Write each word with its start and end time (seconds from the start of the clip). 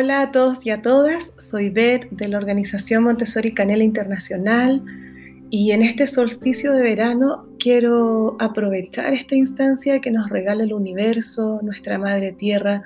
Hola 0.00 0.20
a 0.20 0.30
todos 0.30 0.64
y 0.64 0.70
a 0.70 0.80
todas, 0.80 1.34
soy 1.38 1.70
Beth 1.70 2.08
de 2.12 2.28
la 2.28 2.38
organización 2.38 3.02
Montessori 3.02 3.52
Canela 3.52 3.82
Internacional 3.82 4.80
y 5.50 5.72
en 5.72 5.82
este 5.82 6.06
solsticio 6.06 6.72
de 6.72 6.84
verano 6.84 7.48
quiero 7.58 8.36
aprovechar 8.38 9.12
esta 9.12 9.34
instancia 9.34 10.00
que 10.00 10.12
nos 10.12 10.30
regala 10.30 10.62
el 10.62 10.72
universo, 10.72 11.58
nuestra 11.64 11.98
madre 11.98 12.30
tierra, 12.30 12.84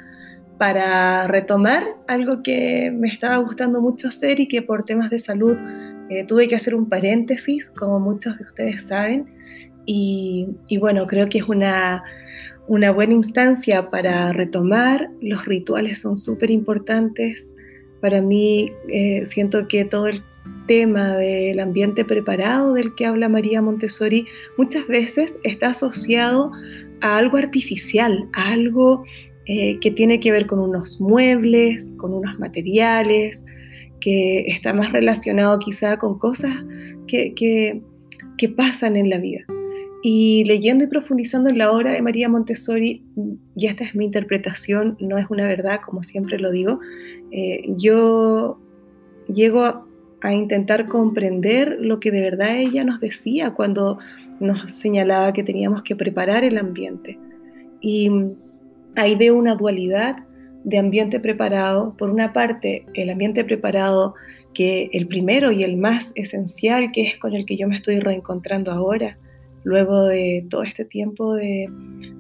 para 0.57 1.27
retomar 1.27 1.85
algo 2.09 2.43
que 2.43 2.91
me 2.91 3.09
estaba 3.09 3.37
gustando 3.37 3.83
mucho 3.83 4.09
hacer 4.09 4.41
y 4.41 4.49
que 4.49 4.63
por 4.63 4.87
temas 4.87 5.11
de 5.11 5.19
salud 5.19 5.59
eh, 6.09 6.25
tuve 6.27 6.49
que 6.49 6.57
hacer 6.57 6.75
un 6.75 6.89
paréntesis, 6.89 7.71
como 7.73 8.01
muchos 8.01 8.39
de 8.39 8.45
ustedes 8.45 8.87
saben. 8.87 9.27
Y, 9.85 10.49
bueno, 10.81 11.07
creo 11.07 11.29
que 11.29 11.39
es 11.41 11.49
una, 11.49 12.05
una 12.67 12.91
buena 12.91 13.15
instancia 13.15 13.91
para 13.91 14.33
retomar. 14.33 15.11
Los 15.21 15.45
rituales 15.47 16.01
son 16.01 16.17
súper 16.17 16.51
importantes. 16.51 17.53
Para 18.01 18.21
mí, 18.21 18.73
eh, 18.89 19.25
siento 19.27 19.69
que 19.69 19.85
todo 19.85 20.09
el 20.09 20.23
tema 20.67 21.17
del 21.17 21.61
ambiente 21.61 22.05
preparado 22.05 22.75
del 22.75 22.95
que 22.95 23.07
habla 23.07 23.29
María 23.29 23.63
Montessori 23.63 24.27
muchas 24.57 24.87
veces 24.87 25.39
está 25.43 25.71
asociado 25.71 26.51
a 27.01 27.17
algo 27.17 27.37
artificial, 27.37 28.29
a 28.33 28.53
algo 28.53 29.05
eh, 29.47 29.79
que 29.81 29.91
tiene 29.91 30.21
que 30.21 30.31
ver 30.31 30.47
con 30.47 30.61
unos 30.61 31.01
muebles, 31.01 31.95
con 31.99 32.15
unos 32.15 32.39
materiales, 32.39 33.45
que 34.01 34.45
está 34.47 34.73
más 34.73 34.93
relacionado 34.93 35.59
quizá 35.59 35.97
con 35.97 36.19
cosas 36.19 36.53
que, 37.07 37.35
que, 37.35 37.83
pasan 38.57 38.97
en 38.97 39.09
la 39.09 39.19
vida. 39.19 39.45
Y 40.03 40.45
leyendo 40.45 40.85
y 40.85 40.89
profundizando 40.89 41.49
en 41.49 41.59
la 41.59 41.71
obra 41.71 41.93
de 41.93 42.03
María 42.03 42.29
Montessori, 42.29 43.05
y 43.57 43.67
esta 43.67 43.85
es 43.85 43.95
mi 43.95 44.05
interpretación, 44.05 44.97
no 44.99 45.17
es 45.17 45.27
una 45.31 45.47
verdad, 45.47 45.81
como 45.81 46.03
siempre 46.03 46.39
lo 46.39 46.51
digo, 46.51 46.81
eh, 47.31 47.63
yo 47.79 48.59
llego 49.29 49.65
a, 49.65 49.87
a 50.23 50.33
intentar 50.33 50.87
comprender 50.87 51.79
lo 51.81 52.01
que 52.01 52.11
de 52.11 52.21
verdad 52.21 52.57
ella 52.57 52.83
nos 52.83 53.01
decía 53.01 53.53
cuando 53.53 53.99
nos 54.41 54.75
señalaba 54.75 55.33
que 55.33 55.45
teníamos 55.45 55.83
que 55.83 55.95
preparar 55.95 56.43
el 56.43 56.59
ambiente. 56.59 57.19
Y 57.81 58.11
ahí 58.97 59.15
veo 59.15 59.37
una 59.37 59.55
dualidad 59.55 60.17
de 60.65 60.79
ambiente 60.79 61.21
preparado. 61.21 61.95
Por 61.97 62.11
una 62.11 62.33
parte, 62.33 62.87
el 62.95 63.11
ambiente 63.11 63.45
preparado 63.45 64.15
que 64.55 64.91
el 64.93 65.07
primero 65.07 65.51
y 65.51 65.63
el 65.63 65.77
más 65.77 66.13
esencial, 66.15 66.93
que 66.93 67.03
es 67.03 67.19
con 67.19 67.35
el 67.35 67.47
que 67.47 67.57
yo 67.57 67.69
me 67.69 67.77
estoy 67.77 67.99
reencontrando 67.99 68.71
ahora, 68.71 69.17
luego 69.65 70.05
de 70.05 70.47
todo 70.51 70.63
este 70.63 70.85
tiempo 70.85 71.35
de, 71.35 71.67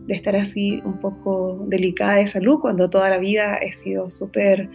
estar 0.08 0.36
así 0.36 0.82
un 0.84 0.98
poco 0.98 1.64
delicada 1.68 2.16
de 2.16 2.26
salud, 2.26 2.60
cuando 2.60 2.90
toda 2.90 3.08
la 3.08 3.18
vida 3.18 3.56
he 3.56 3.72
sido 3.72 4.10
súper 4.10 4.68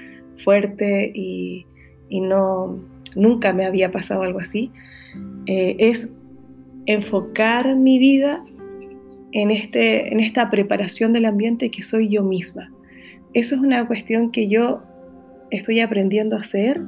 fuerte 0.43 1.11
y, 1.13 1.65
no, 2.09 2.79
nunca 3.15 3.53
me 3.53 3.65
había 3.65 3.91
pasado 3.91 4.23
algo 4.23 4.39
así, 4.39 4.71
eh, 5.45 5.75
es 5.79 6.09
enfocar 6.85 7.75
mi 7.75 7.99
vida 7.99 8.43
en, 9.31 9.51
este, 9.51 10.11
en 10.11 10.19
esta 10.19 10.49
preparación 10.49 11.13
del 11.13 11.25
ambiente 11.25 11.69
que 11.69 11.83
soy 11.83 12.09
yo 12.09 12.23
misma. 12.23 12.71
Eso 13.33 13.55
es 13.55 13.61
una 13.61 13.85
cuestión 13.85 14.31
que 14.31 14.47
yo 14.47 14.81
estoy 15.51 15.79
aprendiendo 15.79 16.35
a 16.35 16.41
hacer. 16.41 16.81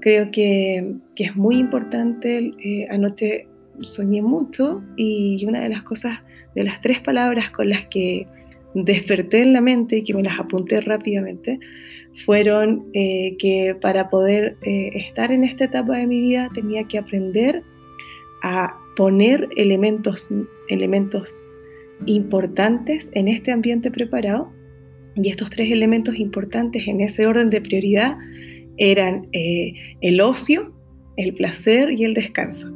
Creo 0.00 0.30
que, 0.30 0.96
es 1.16 1.36
muy 1.36 1.56
importante. 1.56 2.52
Eh, 2.58 2.86
anoche 2.90 3.46
soñé 3.80 4.22
mucho 4.22 4.82
y 4.96 5.44
una 5.46 5.60
de 5.60 5.68
las 5.68 5.82
cosas, 5.82 6.20
de 6.54 6.64
las 6.64 6.80
tres 6.80 7.00
palabras 7.00 7.50
con 7.50 7.68
las 7.68 7.86
que 7.86 8.26
desperté 8.74 9.42
en 9.42 9.52
la 9.52 9.60
mente 9.60 9.98
y 9.98 10.04
que 10.04 10.14
me 10.14 10.22
las 10.22 10.38
apunté 10.38 10.80
rápidamente, 10.80 11.60
fueron 12.24 12.86
eh, 12.92 13.36
que 13.38 13.76
para 13.80 14.10
poder 14.10 14.56
eh, 14.62 14.90
estar 14.94 15.32
en 15.32 15.44
esta 15.44 15.64
etapa 15.64 15.96
de 15.96 16.06
mi 16.06 16.20
vida 16.20 16.48
tenía 16.54 16.84
que 16.84 16.98
aprender 16.98 17.62
a 18.42 18.76
poner 18.96 19.48
elementos, 19.56 20.28
elementos 20.68 21.46
importantes 22.06 23.10
en 23.14 23.28
este 23.28 23.52
ambiente 23.52 23.90
preparado. 23.90 24.52
Y 25.16 25.30
estos 25.30 25.50
tres 25.50 25.70
elementos 25.70 26.16
importantes 26.16 26.86
en 26.88 27.00
ese 27.00 27.26
orden 27.26 27.48
de 27.48 27.60
prioridad 27.60 28.16
eran 28.76 29.28
eh, 29.32 29.72
el 30.00 30.20
ocio, 30.20 30.72
el 31.16 31.32
placer 31.34 31.92
y 31.92 32.04
el 32.04 32.14
descanso. 32.14 32.72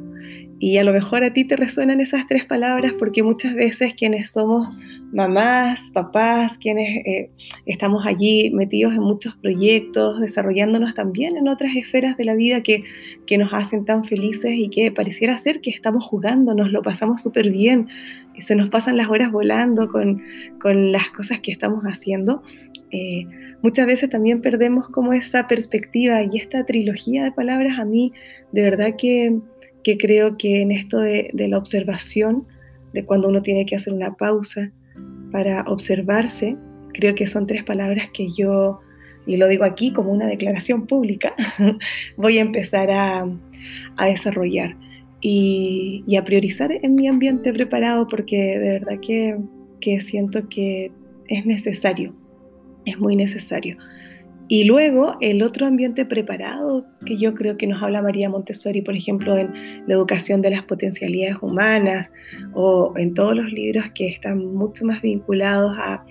Y 0.61 0.77
a 0.77 0.83
lo 0.83 0.91
mejor 0.91 1.23
a 1.23 1.31
ti 1.31 1.45
te 1.45 1.55
resuenan 1.55 2.01
esas 2.01 2.27
tres 2.27 2.43
palabras 2.45 2.93
porque 2.99 3.23
muchas 3.23 3.55
veces 3.55 3.93
quienes 3.93 4.31
somos 4.31 4.67
mamás, 5.13 5.89
papás, 5.91 6.57
quienes 6.57 6.97
eh, 7.05 7.31
estamos 7.65 8.05
allí 8.05 8.51
metidos 8.51 8.93
en 8.93 9.01
muchos 9.01 9.37
proyectos, 9.37 10.19
desarrollándonos 10.19 10.93
también 10.95 11.37
en 11.37 11.47
otras 11.47 11.77
esferas 11.77 12.17
de 12.17 12.25
la 12.25 12.35
vida 12.35 12.61
que, 12.61 12.83
que 13.25 13.37
nos 13.37 13.53
hacen 13.53 13.85
tan 13.85 14.03
felices 14.03 14.51
y 14.53 14.69
que 14.69 14.91
pareciera 14.91 15.37
ser 15.37 15.61
que 15.61 15.69
estamos 15.69 16.05
jugando, 16.05 16.53
nos 16.53 16.73
lo 16.73 16.81
pasamos 16.81 17.21
súper 17.21 17.49
bien, 17.51 17.87
se 18.39 18.55
nos 18.55 18.69
pasan 18.69 18.97
las 18.97 19.09
horas 19.09 19.31
volando 19.31 19.87
con, 19.87 20.21
con 20.59 20.91
las 20.91 21.09
cosas 21.11 21.39
que 21.39 21.51
estamos 21.51 21.83
haciendo. 21.85 22.43
Eh, 22.91 23.25
muchas 23.61 23.87
veces 23.87 24.09
también 24.09 24.41
perdemos 24.41 24.89
como 24.89 25.13
esa 25.13 25.47
perspectiva 25.47 26.21
y 26.23 26.37
esta 26.37 26.65
trilogía 26.65 27.23
de 27.23 27.31
palabras 27.31 27.77
a 27.79 27.85
mí 27.85 28.13
de 28.51 28.61
verdad 28.61 28.95
que 28.97 29.39
que 29.89 29.97
creo 29.97 30.37
que 30.37 30.61
en 30.61 30.71
esto 30.71 30.99
de, 30.99 31.31
la 31.33 31.57
observación, 31.57 32.45
de 32.93 33.05
cuando 33.05 33.27
uno 33.27 33.41
tiene 33.41 33.65
que 33.65 33.75
hacer 33.75 33.91
una 33.91 34.15
pausa 34.15 34.71
para 35.31 35.63
observarse, 35.63 36.55
creo 36.93 37.15
que 37.15 37.25
son 37.25 37.47
tres 37.47 37.63
palabras 37.63 38.09
que 38.13 38.27
yo, 38.37 38.79
y 39.25 39.37
lo 39.37 39.47
digo 39.47 39.63
aquí 39.63 39.91
como 39.91 40.11
una 40.11 40.27
declaración 40.27 40.85
pública, 40.85 41.33
voy 42.17 42.37
a 42.37 42.41
empezar 42.41 42.91
a, 42.91 43.27
desarrollar 44.05 44.75
y, 45.21 46.03
a 46.15 46.23
priorizar 46.23 46.71
en 46.71 46.93
mi 46.93 47.07
ambiente 47.07 47.51
preparado 47.51 48.07
porque 48.07 48.59
de 48.59 48.71
verdad 48.73 48.99
que, 49.01 49.37
que 49.81 50.01
siento 50.01 50.47
que 50.49 50.91
es 51.27 51.45
necesario, 51.47 52.13
es 52.85 52.97
muy 52.99 53.15
necesario. 53.15 53.77
Y 54.51 54.63
luego 54.63 55.15
el 55.21 55.43
otro 55.43 55.67
ambiente 55.67 56.05
preparado 56.05 56.83
que 57.05 57.17
yo 57.17 57.35
creo 57.35 57.55
que 57.55 57.67
nos 57.67 57.83
habla 57.83 58.01
María 58.01 58.31
Montessori, 58.31 58.81
por 58.81 58.95
ejemplo, 58.95 59.37
en 59.37 59.53
la 59.85 59.93
educación 59.93 60.41
de 60.41 60.49
las 60.49 60.63
potencialidades 60.63 61.37
humanas 61.39 62.11
o 62.55 62.91
en 62.97 63.13
todos 63.13 63.35
los 63.35 63.53
libros 63.53 63.85
que 63.93 64.07
están 64.07 64.43
mucho 64.55 64.85
más 64.85 65.03
vinculados 65.03 65.77
a, 65.77 66.03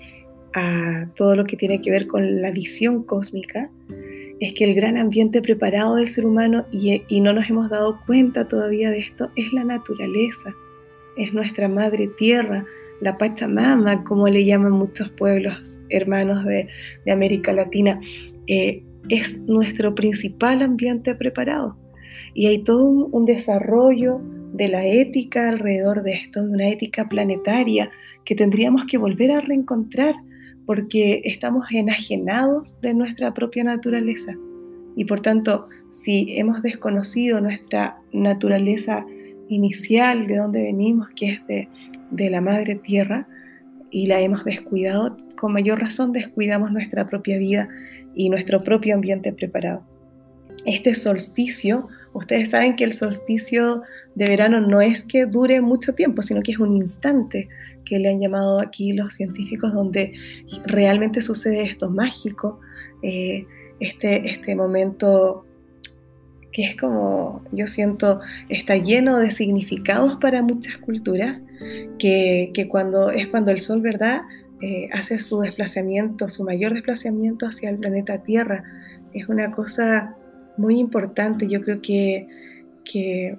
todo 1.14 1.36
lo 1.36 1.44
que 1.44 1.56
tiene 1.56 1.80
que 1.80 1.90
ver 1.90 2.08
con 2.08 2.42
la 2.42 2.50
visión 2.50 3.04
cósmica, 3.04 3.70
es 4.40 4.54
que 4.54 4.64
el 4.64 4.74
gran 4.74 4.96
ambiente 4.96 5.40
preparado 5.40 5.96
del 5.96 6.08
ser 6.08 6.26
humano, 6.26 6.64
y, 6.72 7.20
no 7.20 7.32
nos 7.32 7.48
hemos 7.48 7.70
dado 7.70 8.00
cuenta 8.06 8.48
todavía 8.48 8.90
de 8.90 8.98
esto, 8.98 9.30
es 9.36 9.52
la 9.52 9.62
naturaleza, 9.62 10.52
es 11.16 11.32
nuestra 11.32 11.68
madre 11.68 12.08
tierra, 12.18 12.64
la 13.00 13.16
Pachamama, 13.16 14.04
como 14.04 14.28
le 14.28 14.44
llaman 14.44 14.72
muchos 14.72 15.10
pueblos 15.10 15.80
hermanos 15.90 16.44
de, 16.44 16.68
América 17.10 17.52
Latina, 17.52 18.00
eh, 18.46 18.82
es 19.08 19.38
nuestro 19.40 19.94
principal 19.94 20.62
ambiente 20.62 21.14
preparado. 21.14 21.76
Y 22.34 22.46
hay 22.46 22.62
todo 22.62 22.84
un, 22.84 23.24
desarrollo 23.24 24.20
de 24.52 24.68
la 24.68 24.86
ética 24.86 25.48
alrededor 25.48 26.02
de 26.02 26.14
esto, 26.14 26.42
de 26.42 26.50
una 26.50 26.68
ética 26.68 27.08
planetaria 27.08 27.90
que 28.24 28.34
tendríamos 28.34 28.84
que 28.86 28.98
volver 28.98 29.32
a 29.32 29.40
reencontrar 29.40 30.14
porque 30.66 31.22
estamos 31.24 31.66
enajenados 31.70 32.80
de 32.80 32.92
nuestra 32.94 33.32
propia 33.32 33.64
naturaleza. 33.64 34.34
Y 34.96 35.04
por 35.04 35.20
tanto, 35.20 35.68
si 35.90 36.36
hemos 36.36 36.60
desconocido 36.62 37.40
nuestra 37.40 37.98
naturaleza 38.12 39.06
inicial, 39.48 40.26
de 40.26 40.36
dónde 40.36 40.62
venimos, 40.62 41.08
que 41.16 41.32
es 41.32 41.46
de, 41.46 41.68
de 42.10 42.30
la 42.30 42.40
madre 42.40 42.76
tierra 42.76 43.26
y 43.90 44.06
la 44.06 44.20
hemos 44.20 44.44
descuidado, 44.44 45.16
con 45.36 45.52
mayor 45.52 45.80
razón 45.80 46.12
descuidamos 46.12 46.70
nuestra 46.72 47.06
propia 47.06 47.38
vida 47.38 47.68
y 48.14 48.28
nuestro 48.28 48.62
propio 48.62 48.94
ambiente 48.94 49.32
preparado. 49.32 49.82
Este 50.66 50.94
solsticio, 50.94 51.88
ustedes 52.12 52.50
saben 52.50 52.76
que 52.76 52.84
el 52.84 52.92
solsticio 52.92 53.82
de 54.14 54.24
verano 54.26 54.60
no 54.60 54.80
es 54.80 55.04
que 55.04 55.24
dure 55.24 55.60
mucho 55.60 55.94
tiempo, 55.94 56.20
sino 56.20 56.42
que 56.42 56.52
es 56.52 56.58
un 56.58 56.76
instante 56.76 57.48
que 57.84 57.98
le 57.98 58.10
han 58.10 58.20
llamado 58.20 58.60
aquí 58.60 58.92
los 58.92 59.14
científicos 59.14 59.72
donde 59.72 60.12
realmente 60.66 61.20
sucede 61.20 61.62
esto 61.62 61.90
mágico, 61.90 62.60
eh, 63.02 63.46
este, 63.80 64.28
este 64.28 64.54
momento 64.54 65.46
que 66.52 66.64
es 66.64 66.76
como, 66.76 67.42
yo 67.52 67.66
siento, 67.66 68.20
está 68.48 68.76
lleno 68.76 69.18
de 69.18 69.30
significados 69.30 70.16
para 70.16 70.42
muchas 70.42 70.78
culturas, 70.78 71.40
que, 71.98 72.66
cuando 72.70 73.10
es 73.10 73.26
cuando 73.28 73.50
el 73.50 73.60
Sol, 73.60 73.80
¿verdad?, 73.80 74.22
eh, 74.60 74.88
hace 74.92 75.18
su 75.18 75.40
desplazamiento, 75.40 76.28
su 76.28 76.42
mayor 76.44 76.72
desplazamiento 76.72 77.46
hacia 77.46 77.70
el 77.70 77.78
planeta 77.78 78.18
Tierra. 78.24 78.64
Es 79.12 79.28
una 79.28 79.52
cosa 79.52 80.16
muy 80.56 80.78
importante, 80.80 81.48
yo 81.48 81.60
creo 81.62 81.80
que, 81.80 82.26
que 82.84 83.36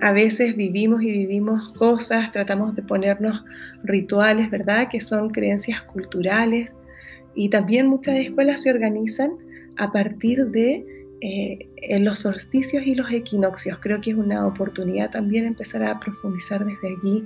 a 0.00 0.12
veces 0.12 0.56
vivimos 0.56 1.02
y 1.02 1.10
vivimos 1.10 1.72
cosas, 1.72 2.32
tratamos 2.32 2.74
de 2.74 2.82
ponernos 2.82 3.44
rituales, 3.84 4.50
¿verdad?, 4.50 4.88
que 4.90 5.00
son 5.00 5.30
creencias 5.30 5.80
culturales, 5.82 6.72
y 7.34 7.48
también 7.48 7.86
muchas 7.86 8.16
escuelas 8.16 8.62
se 8.62 8.70
organizan 8.70 9.30
a 9.78 9.90
partir 9.90 10.46
de 10.48 10.84
eh, 11.24 12.00
los 12.00 12.18
solsticios 12.18 12.84
y 12.84 12.96
los 12.96 13.12
equinoccios. 13.12 13.78
Creo 13.80 14.00
que 14.00 14.10
es 14.10 14.16
una 14.16 14.44
oportunidad 14.44 15.10
también 15.10 15.44
empezar 15.44 15.84
a 15.84 16.00
profundizar 16.00 16.64
desde 16.64 16.96
allí, 16.96 17.24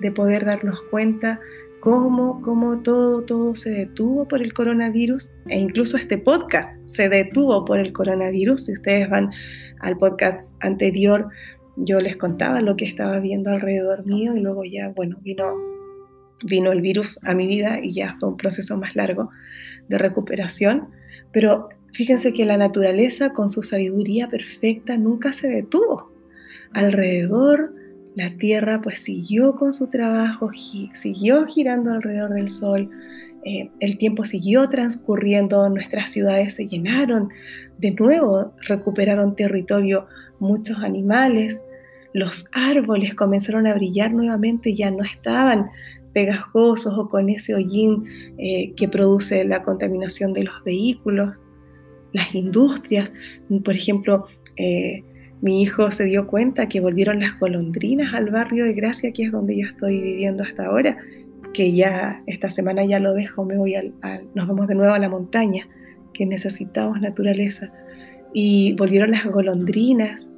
de 0.00 0.10
poder 0.10 0.46
darnos 0.46 0.80
cuenta 0.90 1.38
cómo, 1.80 2.40
cómo 2.40 2.80
todo, 2.80 3.22
todo 3.22 3.54
se 3.54 3.70
detuvo 3.70 4.26
por 4.26 4.40
el 4.40 4.54
coronavirus 4.54 5.30
e 5.48 5.58
incluso 5.58 5.98
este 5.98 6.16
podcast 6.16 6.72
se 6.86 7.10
detuvo 7.10 7.66
por 7.66 7.78
el 7.78 7.92
coronavirus. 7.92 8.64
Si 8.64 8.72
ustedes 8.72 9.10
van 9.10 9.30
al 9.80 9.98
podcast 9.98 10.56
anterior, 10.60 11.28
yo 11.76 12.00
les 12.00 12.16
contaba 12.16 12.62
lo 12.62 12.76
que 12.76 12.86
estaba 12.86 13.20
viendo 13.20 13.50
alrededor 13.50 14.06
mío 14.06 14.34
y 14.34 14.40
luego 14.40 14.64
ya, 14.64 14.88
bueno, 14.88 15.18
vino, 15.20 15.52
vino 16.42 16.72
el 16.72 16.80
virus 16.80 17.22
a 17.24 17.34
mi 17.34 17.46
vida 17.46 17.78
y 17.82 17.92
ya 17.92 18.16
fue 18.18 18.30
un 18.30 18.38
proceso 18.38 18.78
más 18.78 18.96
largo 18.96 19.28
de 19.88 19.98
recuperación. 19.98 20.88
Pero 21.30 21.68
fíjense 21.92 22.32
que 22.32 22.44
la 22.44 22.56
naturaleza 22.56 23.30
con 23.30 23.48
su 23.48 23.62
sabiduría 23.62 24.28
perfecta 24.28 24.96
nunca 24.96 25.32
se 25.32 25.48
detuvo. 25.48 26.12
Alrededor 26.72 27.74
la 28.14 28.36
Tierra 28.36 28.80
pues 28.82 29.00
siguió 29.00 29.54
con 29.54 29.72
su 29.72 29.88
trabajo, 29.88 30.50
siguió 30.94 31.46
girando 31.46 31.92
alrededor 31.92 32.34
del 32.34 32.50
Sol, 32.50 32.90
eh, 33.44 33.70
el 33.80 33.98
tiempo 33.98 34.24
siguió 34.24 34.68
transcurriendo, 34.68 35.68
nuestras 35.68 36.10
ciudades 36.10 36.54
se 36.54 36.66
llenaron, 36.66 37.30
de 37.78 37.90
nuevo 37.92 38.52
recuperaron 38.68 39.34
territorio 39.34 40.06
muchos 40.38 40.78
animales, 40.78 41.62
los 42.12 42.46
árboles 42.52 43.14
comenzaron 43.14 43.66
a 43.66 43.74
brillar 43.74 44.12
nuevamente, 44.12 44.74
ya 44.74 44.90
no 44.90 45.02
estaban 45.02 45.70
pegajosos 46.12 46.92
o 46.98 47.08
con 47.08 47.30
ese 47.30 47.54
hollín 47.54 48.04
eh, 48.38 48.74
que 48.76 48.86
produce 48.86 49.44
la 49.44 49.62
contaminación 49.62 50.34
de 50.34 50.44
los 50.44 50.62
vehículos, 50.62 51.40
las 52.12 52.34
industrias, 52.34 53.12
por 53.64 53.74
ejemplo, 53.74 54.26
eh, 54.56 55.02
mi 55.40 55.62
hijo 55.62 55.90
se 55.90 56.04
dio 56.04 56.26
cuenta 56.26 56.68
que 56.68 56.80
volvieron 56.80 57.20
las 57.20 57.38
golondrinas 57.38 58.14
al 58.14 58.30
barrio 58.30 58.64
de 58.64 58.74
Gracia, 58.74 59.12
que 59.12 59.24
es 59.24 59.32
donde 59.32 59.56
yo 59.56 59.66
estoy 59.66 60.00
viviendo 60.00 60.44
hasta 60.44 60.66
ahora, 60.66 60.96
que 61.52 61.72
ya 61.72 62.22
esta 62.26 62.48
semana 62.48 62.84
ya 62.84 63.00
lo 63.00 63.12
dejo, 63.12 63.44
me 63.44 63.58
voy 63.58 63.74
al, 63.74 63.92
nos 64.34 64.48
vamos 64.48 64.68
de 64.68 64.74
nuevo 64.74 64.94
a 64.94 64.98
la 64.98 65.08
montaña, 65.08 65.66
que 66.14 66.26
necesitamos 66.26 67.00
naturaleza. 67.00 67.72
Y 68.32 68.74
volvieron 68.74 69.10
las 69.10 69.24
golondrinas, 69.26 70.30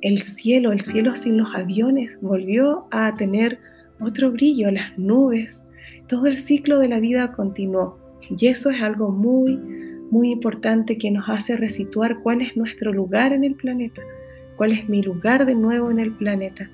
el 0.00 0.20
cielo, 0.20 0.72
el 0.72 0.80
cielo 0.80 1.14
sin 1.14 1.36
los 1.36 1.54
aviones, 1.54 2.18
volvió 2.20 2.86
a 2.90 3.14
tener 3.14 3.58
otro 4.00 4.32
brillo, 4.32 4.70
las 4.70 4.98
nubes, 4.98 5.64
todo 6.08 6.26
el 6.26 6.36
ciclo 6.36 6.78
de 6.80 6.88
la 6.88 7.00
vida 7.00 7.32
continuó. 7.32 7.98
Y 8.28 8.48
eso 8.48 8.70
es 8.70 8.82
algo 8.82 9.10
muy, 9.10 9.58
muy 10.10 10.30
importante 10.30 10.98
que 10.98 11.10
nos 11.10 11.28
hace 11.28 11.56
resituar 11.56 12.20
cuál 12.22 12.40
es 12.40 12.56
nuestro 12.56 12.92
lugar 12.92 13.32
en 13.32 13.44
el 13.44 13.54
planeta, 13.54 14.02
cuál 14.56 14.72
es 14.72 14.88
mi 14.88 15.02
lugar 15.02 15.46
de 15.46 15.54
nuevo 15.54 15.90
en 15.90 15.98
el 15.98 16.12
planeta. 16.12 16.68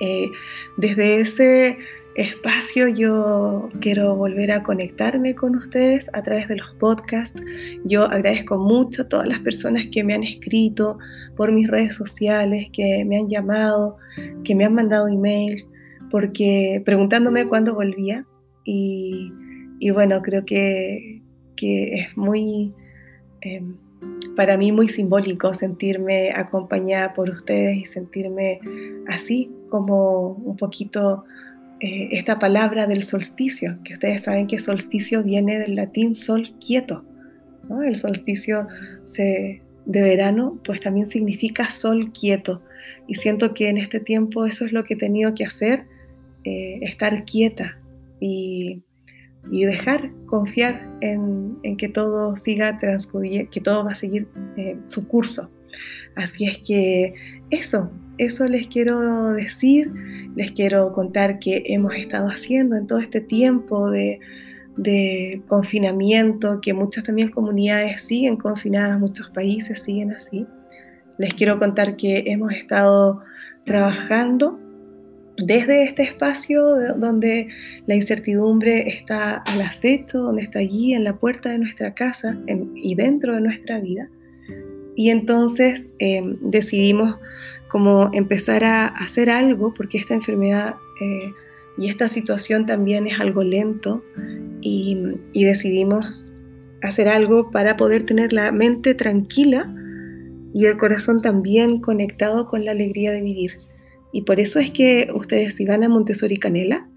Eh, 0.00 0.30
desde 0.76 1.20
ese 1.20 1.78
espacio 2.18 2.88
yo 2.88 3.68
quiero 3.80 4.16
volver 4.16 4.50
a 4.50 4.64
conectarme 4.64 5.36
con 5.36 5.54
ustedes 5.54 6.10
a 6.12 6.22
través 6.22 6.48
de 6.48 6.56
los 6.56 6.74
podcasts. 6.74 7.40
Yo 7.84 8.04
agradezco 8.04 8.58
mucho 8.58 9.02
a 9.02 9.08
todas 9.08 9.28
las 9.28 9.38
personas 9.38 9.86
que 9.92 10.02
me 10.02 10.14
han 10.14 10.24
escrito 10.24 10.98
por 11.36 11.52
mis 11.52 11.68
redes 11.68 11.94
sociales, 11.94 12.68
que 12.72 13.04
me 13.04 13.18
han 13.18 13.28
llamado, 13.28 13.98
que 14.42 14.54
me 14.56 14.64
han 14.64 14.74
mandado 14.74 15.06
emails, 15.08 15.68
porque 16.10 16.82
preguntándome 16.84 17.46
cuándo 17.46 17.74
volvía. 17.74 18.24
Y, 18.64 19.30
bueno, 19.94 20.20
creo 20.20 20.44
que, 20.44 21.17
es 21.62 22.16
muy, 22.16 22.72
em, 23.40 23.76
para 24.36 24.56
mí 24.56 24.72
muy 24.72 24.88
simbólico 24.88 25.52
sentirme 25.54 26.30
acompañada 26.34 27.14
por 27.14 27.30
ustedes 27.30 27.78
y 27.78 27.86
sentirme 27.86 28.60
así 29.08 29.50
como 29.68 30.30
un 30.32 30.56
poquito 30.56 31.24
eh, 31.80 32.08
esta 32.12 32.38
palabra 32.38 32.86
del 32.86 33.02
solsticio, 33.02 33.78
que 33.84 33.94
ustedes 33.94 34.22
saben 34.22 34.46
que 34.46 34.58
solsticio 34.58 35.22
viene 35.22 35.58
del 35.58 35.76
latín 35.76 36.14
sol 36.14 36.50
quieto. 36.60 37.04
El 37.84 37.96
solsticio 37.96 38.66
de 39.14 40.02
verano 40.02 40.58
pues 40.64 40.80
también 40.80 41.06
significa 41.06 41.70
sol 41.70 42.12
quieto. 42.12 42.62
Y 43.06 43.16
siento 43.16 43.54
que 43.54 43.68
en 43.68 43.78
este 43.78 44.00
tiempo 44.00 44.46
eso 44.46 44.64
es 44.64 44.72
lo 44.72 44.84
que 44.84 44.94
he 44.94 44.96
tenido 44.96 45.34
que 45.34 45.44
hacer, 45.44 45.84
eh, 46.44 46.78
estar 46.82 47.24
quieta 47.24 47.78
y, 48.20 48.82
dejar, 49.44 50.10
confiar 50.26 50.88
en, 51.00 51.58
que 51.76 51.88
todo 51.88 52.36
siga 52.36 52.78
transcurriendo, 52.78 53.50
que 53.50 53.60
todo 53.60 53.84
va 53.84 53.92
a 53.92 53.94
seguir 53.94 54.28
eh, 54.56 54.76
su 54.86 55.08
curso. 55.08 55.50
Así 56.16 56.46
es 56.46 56.58
que 56.58 57.14
eso, 57.50 57.90
eso 58.18 58.46
les 58.46 58.66
quiero 58.66 59.32
decir, 59.32 59.92
les 60.34 60.52
quiero 60.52 60.92
contar 60.92 61.38
qué 61.38 61.62
hemos 61.66 61.94
estado 61.94 62.28
haciendo 62.28 62.76
en 62.76 62.86
todo 62.86 62.98
este 62.98 63.20
tiempo 63.20 63.90
de, 63.90 64.20
confinamiento, 65.48 66.60
que 66.60 66.72
muchas 66.72 67.02
también 67.02 67.30
comunidades 67.30 68.02
siguen 68.02 68.36
confinadas, 68.36 69.00
muchos 69.00 69.28
países 69.30 69.82
siguen 69.82 70.12
así. 70.12 70.46
Les 71.18 71.34
quiero 71.34 71.58
contar 71.58 71.96
que 71.96 72.22
hemos 72.26 72.52
estado 72.52 73.22
trabajando 73.64 74.60
desde 75.38 75.84
este 75.84 76.02
espacio 76.02 76.94
donde 76.96 77.48
la 77.86 77.94
incertidumbre 77.94 78.88
está 78.88 79.36
al 79.36 79.62
acecho, 79.62 80.18
donde 80.18 80.42
está 80.42 80.58
allí 80.58 80.94
en 80.94 81.04
la 81.04 81.16
puerta 81.16 81.50
de 81.50 81.58
nuestra 81.58 81.94
casa 81.94 82.38
y 82.74 82.94
dentro 82.94 83.34
de 83.34 83.40
nuestra 83.40 83.80
vida. 83.80 84.08
Y 84.96 85.10
entonces 85.10 85.88
em, 86.00 86.36
decidimos 86.40 87.16
como 87.68 88.10
empezar 88.12 88.64
a 88.64 88.86
hacer 88.86 89.30
algo, 89.30 89.72
porque 89.74 89.98
esta 89.98 90.14
enfermedad 90.14 90.74
eh, 91.00 91.32
y 91.76 91.88
esta 91.88 92.08
situación 92.08 92.66
también 92.66 93.06
es 93.06 93.20
algo 93.20 93.44
lento, 93.44 94.02
y, 94.60 95.44
decidimos 95.44 96.26
hacer 96.82 97.08
algo 97.08 97.50
para 97.50 97.76
poder 97.76 98.06
tener 98.06 98.32
la 98.32 98.52
mente 98.52 98.94
tranquila 98.94 99.72
y 100.52 100.66
el 100.66 100.76
corazón 100.76 101.22
también 101.22 101.80
conectado 101.80 102.46
con 102.46 102.64
la 102.64 102.72
alegría 102.72 103.12
de 103.12 103.22
vivir. 103.22 103.52
Y 104.12 104.22
por 104.22 104.40
eso 104.40 104.58
es 104.58 104.70
que 104.70 105.08
ustedes 105.14 105.56
si 105.56 105.66
van 105.66 105.84
a 105.84 105.88
Montessori 105.88 106.38
Canela, 106.38 106.88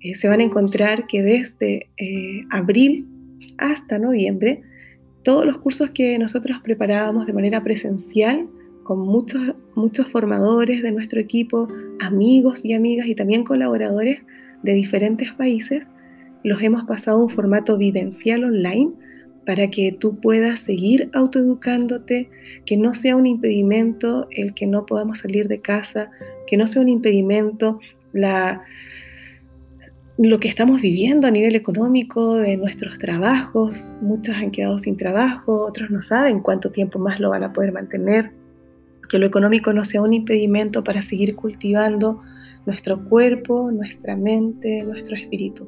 eh, 0.00 0.14
se 0.14 0.28
van 0.28 0.40
a 0.40 0.44
encontrar 0.44 1.06
que 1.06 1.22
desde 1.22 1.88
eh, 1.96 2.42
abril 2.50 3.06
hasta 3.58 3.98
noviembre, 3.98 4.62
todos 5.24 5.44
los 5.44 5.58
cursos 5.58 5.90
que 5.90 6.18
nosotros 6.18 6.60
preparábamos 6.62 7.26
de 7.26 7.32
manera 7.32 7.62
presencial 7.62 8.46
con 8.84 9.00
muchos, 9.00 9.54
muchos 9.74 10.10
formadores 10.10 10.82
de 10.82 10.92
nuestro 10.92 11.20
equipo, 11.20 11.68
amigos 12.00 12.64
y 12.64 12.72
amigas 12.72 13.06
y 13.06 13.14
también 13.14 13.44
colaboradores 13.44 14.22
de 14.62 14.72
diferentes 14.74 15.32
países. 15.32 15.86
Los 16.44 16.62
hemos 16.62 16.84
pasado 16.84 17.18
a 17.18 17.24
un 17.24 17.30
formato 17.30 17.76
vivencial 17.76 18.44
online 18.44 18.92
para 19.44 19.68
que 19.70 19.96
tú 19.98 20.20
puedas 20.20 20.60
seguir 20.60 21.10
autoeducándote, 21.12 22.30
que 22.64 22.76
no 22.76 22.94
sea 22.94 23.16
un 23.16 23.26
impedimento 23.26 24.28
el 24.30 24.54
que 24.54 24.66
no 24.66 24.86
podamos 24.86 25.18
salir 25.18 25.48
de 25.48 25.60
casa, 25.60 26.10
que 26.48 26.56
no 26.56 26.66
sea 26.66 26.82
un 26.82 26.88
impedimento 26.88 27.78
lo 30.18 30.40
que 30.40 30.48
estamos 30.48 30.80
viviendo 30.80 31.26
a 31.26 31.30
nivel 31.30 31.54
económico, 31.54 32.36
de 32.36 32.56
nuestros 32.56 32.98
trabajos. 32.98 33.94
Muchos 34.00 34.34
han 34.36 34.50
quedado 34.50 34.78
sin 34.78 34.96
trabajo, 34.96 35.66
otros 35.66 35.90
no 35.90 36.02
saben 36.02 36.40
cuánto 36.40 36.70
tiempo 36.70 36.98
más 36.98 37.20
lo 37.20 37.30
van 37.30 37.44
a 37.44 37.52
poder 37.52 37.72
mantener 37.72 38.32
que 39.08 39.18
lo 39.18 39.26
económico 39.26 39.72
no 39.72 39.84
sea 39.84 40.02
un 40.02 40.12
impedimento 40.12 40.84
para 40.84 41.02
seguir 41.02 41.34
cultivando 41.34 42.20
nuestro 42.66 43.02
cuerpo, 43.08 43.70
nuestra 43.72 44.14
mente, 44.16 44.84
nuestro 44.84 45.16
espíritu. 45.16 45.66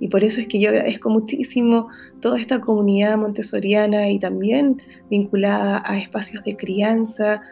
Y 0.00 0.08
por 0.08 0.24
eso 0.24 0.40
es 0.40 0.48
que 0.48 0.58
yo 0.58 0.70
agradezco 0.70 1.10
muchísimo 1.10 1.88
toda 2.20 2.40
esta 2.40 2.60
comunidad 2.60 3.18
montessoriana 3.18 4.08
y 4.08 4.18
también 4.18 4.82
vinculada 5.10 5.82
a 5.84 5.98
espacios 5.98 6.42
de 6.44 6.56
crianza, 6.56 7.42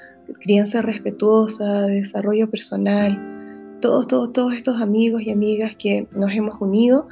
crianza 0.41 0.83
respetuosa, 0.83 1.83
de 1.83 2.01
desarrollo 2.01 2.51
personal, 2.51 3.79
todos, 3.81 4.07
todos, 4.09 4.33
todos 4.33 4.55
estos 4.55 4.81
amigos 4.81 5.23
y 5.23 5.31
amigas 5.31 5.77
que 5.77 6.07
nos 6.13 6.33
hemos 6.33 6.61
unido 6.61 7.09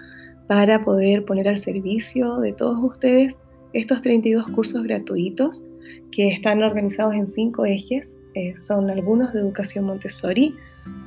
para 0.46 0.84
poder 0.84 1.24
poner 1.24 1.48
al 1.48 1.58
servicio 1.58 2.38
de 2.38 2.52
todos 2.52 2.78
ustedes 2.82 3.36
estos 3.72 4.02
32 4.02 4.48
cursos 4.48 4.82
gratuitos 4.84 5.62
que 6.10 6.28
están 6.28 6.62
organizados 6.62 7.14
en 7.14 7.26
cinco 7.26 7.64
ejes. 7.66 8.14
Eh, 8.34 8.54
son 8.56 8.90
algunos 8.90 9.32
de 9.32 9.40
educación 9.40 9.84
Montessori, 9.84 10.54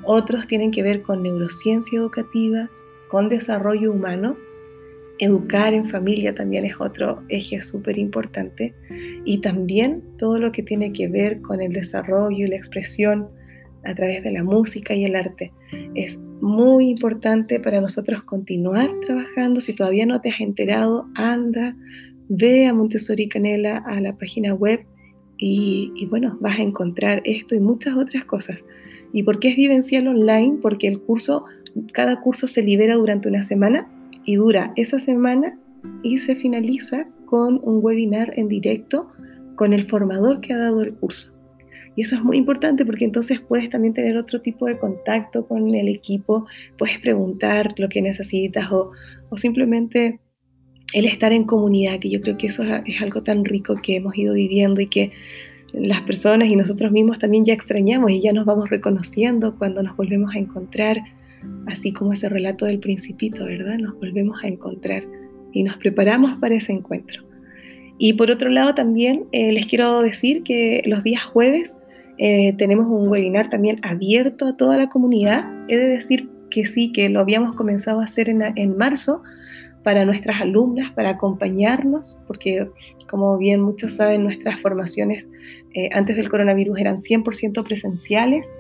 otros 0.04 0.48
tienen 0.48 0.72
que 0.72 0.84
ver 0.84 1.02
con 1.02 1.24
neurociencia 1.24 1.98
educativa, 1.98 2.70
con 3.10 3.30
desarrollo 3.30 3.92
humano. 3.92 4.38
Educar 5.20 5.74
en 5.74 5.86
familia 5.86 6.36
también 6.36 6.66
es 6.66 6.80
otro 6.80 7.24
eje 7.30 7.60
súper 7.60 7.98
importante. 7.98 8.74
Y 9.26 9.40
también 9.40 10.04
todo 10.18 10.38
lo 10.38 10.52
que 10.52 10.64
tiene 10.64 10.94
que 10.94 11.08
ver 11.08 11.42
con 11.42 11.62
el 11.62 11.74
desarrollo 11.74 12.46
y 12.46 12.48
la 12.48 12.56
expresión 12.56 13.28
a 13.84 13.96
través 13.96 14.24
de 14.24 14.32
la 14.32 14.44
música 14.44 14.94
y 14.94 15.06
el 15.06 15.16
arte. 15.16 15.52
Es 15.96 16.22
muy 16.42 16.90
importante 16.90 17.60
para 17.60 17.82
nosotros 17.82 18.24
continuar 18.24 18.90
trabajando. 19.06 19.60
Si 19.60 19.74
todavía 19.74 20.06
no 20.06 20.22
te 20.22 20.30
has 20.30 20.40
enterado, 20.40 21.08
anda, 21.16 21.76
ve 22.30 22.68
a 22.68 22.74
Montessori 22.74 23.28
Canela 23.28 23.78
a 23.78 24.00
la 24.02 24.16
página 24.16 24.54
web 24.54 24.86
y, 25.38 25.92
y, 25.96 26.06
bueno, 26.08 26.38
vas 26.42 26.60
a 26.60 26.64
encontrar 26.64 27.22
esto 27.26 27.56
y 27.56 27.60
muchas 27.60 27.96
otras 27.96 28.26
cosas. 28.26 28.64
¿Y 29.14 29.24
por 29.24 29.40
qué 29.40 29.50
es 29.50 29.56
vivencial 29.56 30.08
online? 30.08 30.58
Porque 30.62 30.88
el 30.88 31.00
curso, 31.00 31.46
cada 31.94 32.22
curso 32.22 32.48
se 32.48 32.62
libera 32.62 32.96
durante 32.96 33.30
una 33.30 33.44
semana 33.44 33.88
y 34.28 34.36
dura 34.36 34.74
esa 34.76 35.00
semana 35.00 35.58
y 36.04 36.20
se 36.20 36.36
finaliza 36.36 37.08
con 37.26 37.60
un 37.64 37.80
webinar 37.82 38.34
en 38.38 38.50
directo 38.50 39.10
con 39.56 39.74
el 39.74 39.88
formador 39.88 40.42
que 40.42 40.54
ha 40.54 40.58
dado 40.58 40.82
el 40.82 40.94
curso. 40.94 41.34
Y 41.96 42.02
eso 42.02 42.16
es 42.16 42.24
muy 42.24 42.38
importante 42.38 42.86
porque 42.86 43.06
entonces 43.06 43.40
puedes 43.40 43.70
también 43.70 43.94
tener 43.94 44.18
otro 44.18 44.42
tipo 44.42 44.68
de 44.68 44.78
contacto 44.78 45.46
con 45.46 45.74
el 45.74 45.88
equipo, 45.88 46.46
puedes 46.78 47.00
preguntar 47.00 47.74
lo 47.78 47.90
que 47.90 48.02
necesitas 48.02 48.70
o, 48.72 48.92
o 49.30 49.38
simplemente 49.38 50.20
el 50.94 51.06
estar 51.06 51.32
en 51.32 51.46
comunidad, 51.46 52.00
que 52.00 52.10
yo 52.10 52.20
creo 52.20 52.38
que 52.38 52.48
eso 52.48 52.64
es 52.64 53.02
algo 53.02 53.24
tan 53.24 53.46
rico 53.46 53.76
que 53.82 53.96
hemos 53.96 54.16
ido 54.18 54.34
viviendo 54.34 54.82
y 54.82 54.88
que 54.88 55.12
las 55.74 56.02
personas 56.02 56.50
y 56.50 56.56
nosotros 56.56 56.92
mismos 56.92 57.18
también 57.18 57.46
ya 57.46 57.54
extrañamos 57.54 58.12
y 58.12 58.22
ya 58.22 58.34
nos 58.34 58.46
vamos 58.46 58.70
reconociendo 58.70 59.56
cuando 59.58 59.82
nos 59.82 59.96
volvemos 59.96 60.36
a 60.36 60.40
encontrar, 60.40 60.98
así 61.68 61.92
como 61.92 62.14
ese 62.14 62.30
relato 62.30 62.66
del 62.66 62.80
principito, 62.80 63.46
¿verdad? 63.46 63.78
Nos 63.78 63.96
volvemos 63.96 64.44
a 64.44 64.48
encontrar 64.48 65.04
y 65.52 65.64
nos 65.64 65.78
preparamos 65.78 66.38
para 66.38 66.56
ese 66.56 66.74
encuentro. 66.74 67.24
Y 67.98 68.14
por 68.14 68.30
otro 68.32 68.50
lado 68.50 68.76
también 68.76 69.26
eh, 69.32 69.52
les 69.52 69.66
quiero 69.66 70.02
decir 70.02 70.44
que 70.44 70.84
los 70.86 71.04
días 71.04 71.24
jueves 71.24 71.76
eh, 72.18 72.54
tenemos 72.58 72.88
un 72.88 73.08
webinar 73.08 73.50
también 73.50 73.80
abierto 73.84 74.48
a 74.48 74.58
toda 74.58 74.78
la 74.78 74.90
comunidad. 74.90 75.46
He 75.68 75.78
de 75.78 75.88
decir 75.88 76.30
que 76.50 76.66
sí, 76.66 76.92
que 76.92 77.10
lo 77.10 77.20
habíamos 77.20 77.56
comenzado 77.56 78.00
a 78.00 78.06
hacer 78.06 78.30
en, 78.30 78.78
marzo 78.78 79.24
para 79.84 80.06
nuestras 80.06 80.42
alumnas, 80.42 80.92
para 80.92 81.12
acompañarnos, 81.12 82.18
porque 82.28 82.68
como 83.08 83.38
bien 83.38 83.62
muchos 83.62 83.94
saben, 83.94 84.24
nuestras 84.24 84.60
formaciones 84.62 85.28
eh, 85.74 85.90
antes 85.94 86.18
del 86.18 86.30
coronavirus 86.30 86.78
eran 86.80 86.98
100% 86.98 87.64
presenciales 87.64 88.52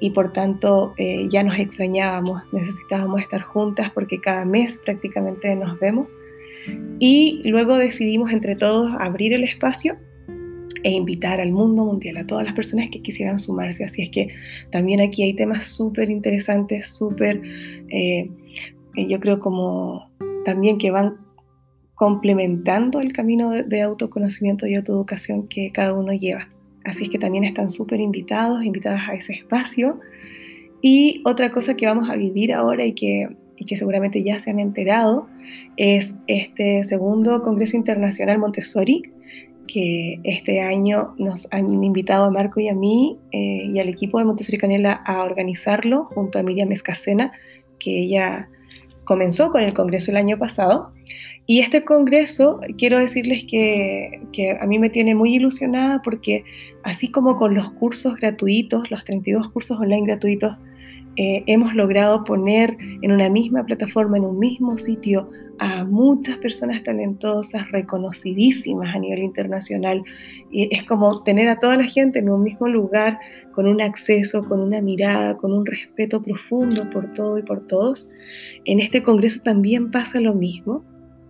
y 0.00 0.10
por 0.10 0.32
tanto 0.32 0.94
ya 1.28 1.42
nos 1.42 1.58
extrañábamos, 1.58 2.42
necesitábamos 2.52 3.20
estar 3.20 3.42
juntas 3.42 3.90
porque 3.92 4.20
cada 4.20 4.44
mes 4.44 4.80
prácticamente 4.84 5.54
nos 5.54 5.78
vemos 5.78 6.08
y 6.98 7.40
luego 7.44 7.76
decidimos 7.76 8.32
entre 8.32 8.56
todos 8.56 8.92
abrir 8.98 9.32
el 9.32 9.44
espacio 9.44 9.96
e 10.84 10.90
invitar 10.90 11.40
al 11.40 11.52
mundo 11.52 11.84
mundial, 11.84 12.16
a 12.16 12.26
todas 12.26 12.44
las 12.44 12.54
personas 12.54 12.88
que 12.90 13.02
quisieran 13.02 13.38
sumarse. 13.38 13.84
Así 13.84 14.02
es 14.02 14.10
que 14.10 14.28
también 14.70 15.00
aquí 15.00 15.22
hay 15.22 15.34
temas 15.34 15.64
súper 15.64 16.10
interesantes, 16.10 16.88
súper, 16.88 17.40
eh, 17.88 18.28
eh, 18.96 19.06
yo 19.08 19.20
creo 19.20 19.38
como 19.38 20.10
también 20.44 20.78
que 20.78 20.90
van 20.90 21.16
complementando 21.94 23.00
el 23.00 23.12
camino 23.12 23.50
de, 23.50 23.82
autoconocimiento 23.82 24.66
y 24.66 24.74
autoeducación 24.74 25.46
que 25.46 25.70
cada 25.72 25.92
uno 25.92 26.12
lleva. 26.12 26.48
Así 26.84 27.04
es 27.04 27.10
que 27.10 27.18
también 27.18 27.44
están 27.44 27.70
súper 27.70 28.00
invitados, 28.00 28.64
invitadas 28.64 29.08
a 29.08 29.14
ese 29.14 29.34
espacio. 29.34 30.00
Y 30.80 31.22
otra 31.24 31.52
cosa 31.52 31.76
que 31.76 31.86
vamos 31.86 32.10
a 32.10 32.16
vivir 32.16 32.52
ahora 32.52 32.84
y 32.84 32.92
que 32.92 33.28
y 33.62 33.64
que 33.64 33.76
seguramente 33.76 34.22
ya 34.22 34.40
se 34.40 34.50
han 34.50 34.58
enterado, 34.58 35.28
es 35.76 36.16
este 36.26 36.82
segundo 36.82 37.42
Congreso 37.42 37.76
Internacional 37.76 38.38
Montessori, 38.38 39.02
que 39.68 40.20
este 40.24 40.60
año 40.60 41.14
nos 41.18 41.48
han 41.52 41.82
invitado 41.82 42.24
a 42.24 42.30
Marco 42.30 42.60
y 42.60 42.68
a 42.68 42.74
mí 42.74 43.18
eh, 43.30 43.70
y 43.72 43.78
al 43.78 43.88
equipo 43.88 44.18
de 44.18 44.24
Montessori 44.24 44.58
Canela 44.58 44.92
a 44.92 45.22
organizarlo 45.22 46.04
junto 46.06 46.38
a 46.38 46.42
Miriam 46.42 46.72
Escacena, 46.72 47.32
que 47.78 48.00
ella 48.00 48.48
comenzó 49.04 49.50
con 49.50 49.62
el 49.62 49.74
Congreso 49.74 50.10
el 50.10 50.16
año 50.16 50.38
pasado. 50.38 50.92
Y 51.46 51.60
este 51.60 51.84
Congreso, 51.84 52.60
quiero 52.78 52.98
decirles 52.98 53.44
que, 53.48 54.20
a 54.60 54.66
mí 54.66 54.78
me 54.78 54.90
tiene 54.90 55.14
muy 55.14 55.34
ilusionada 55.34 56.00
porque 56.02 56.44
así 56.84 57.10
como 57.10 57.36
con 57.36 57.54
los 57.54 57.70
cursos 57.72 58.16
gratuitos, 58.16 58.90
los 58.90 59.04
32 59.04 59.50
cursos 59.50 59.78
online 59.78 60.06
gratuitos 60.06 60.56
eh, 61.16 61.42
hemos 61.46 61.74
logrado 61.74 62.24
poner 62.24 62.76
en 63.02 63.12
una 63.12 63.28
misma 63.28 63.64
plataforma, 63.64 64.16
en 64.16 64.24
un 64.24 64.38
mismo 64.38 64.78
sitio, 64.78 65.28
a 65.58 65.84
muchas 65.84 66.38
personas 66.38 66.82
talentosas, 66.82 67.70
reconocidísimas 67.70 68.94
a 68.94 68.98
nivel 68.98 69.18
internacional. 69.18 70.02
Y 70.50 70.74
es 70.74 70.84
como 70.84 71.22
tener 71.22 71.48
a 71.48 71.58
toda 71.58 71.76
la 71.76 71.84
gente 71.84 72.20
en 72.20 72.30
un 72.30 72.42
mismo 72.42 72.66
lugar, 72.66 73.18
con 73.52 73.66
un 73.66 73.82
acceso, 73.82 74.42
con 74.42 74.60
una 74.60 74.80
mirada, 74.80 75.36
con 75.36 75.52
un 75.52 75.66
respeto 75.66 76.22
profundo 76.22 76.88
por 76.90 77.12
todo 77.12 77.38
y 77.38 77.42
por 77.42 77.66
todos. 77.66 78.08
En 78.64 78.80
este 78.80 79.02
Congreso 79.02 79.40
también 79.42 79.90
pasa 79.90 80.18
lo 80.20 80.34
mismo. 80.34 80.82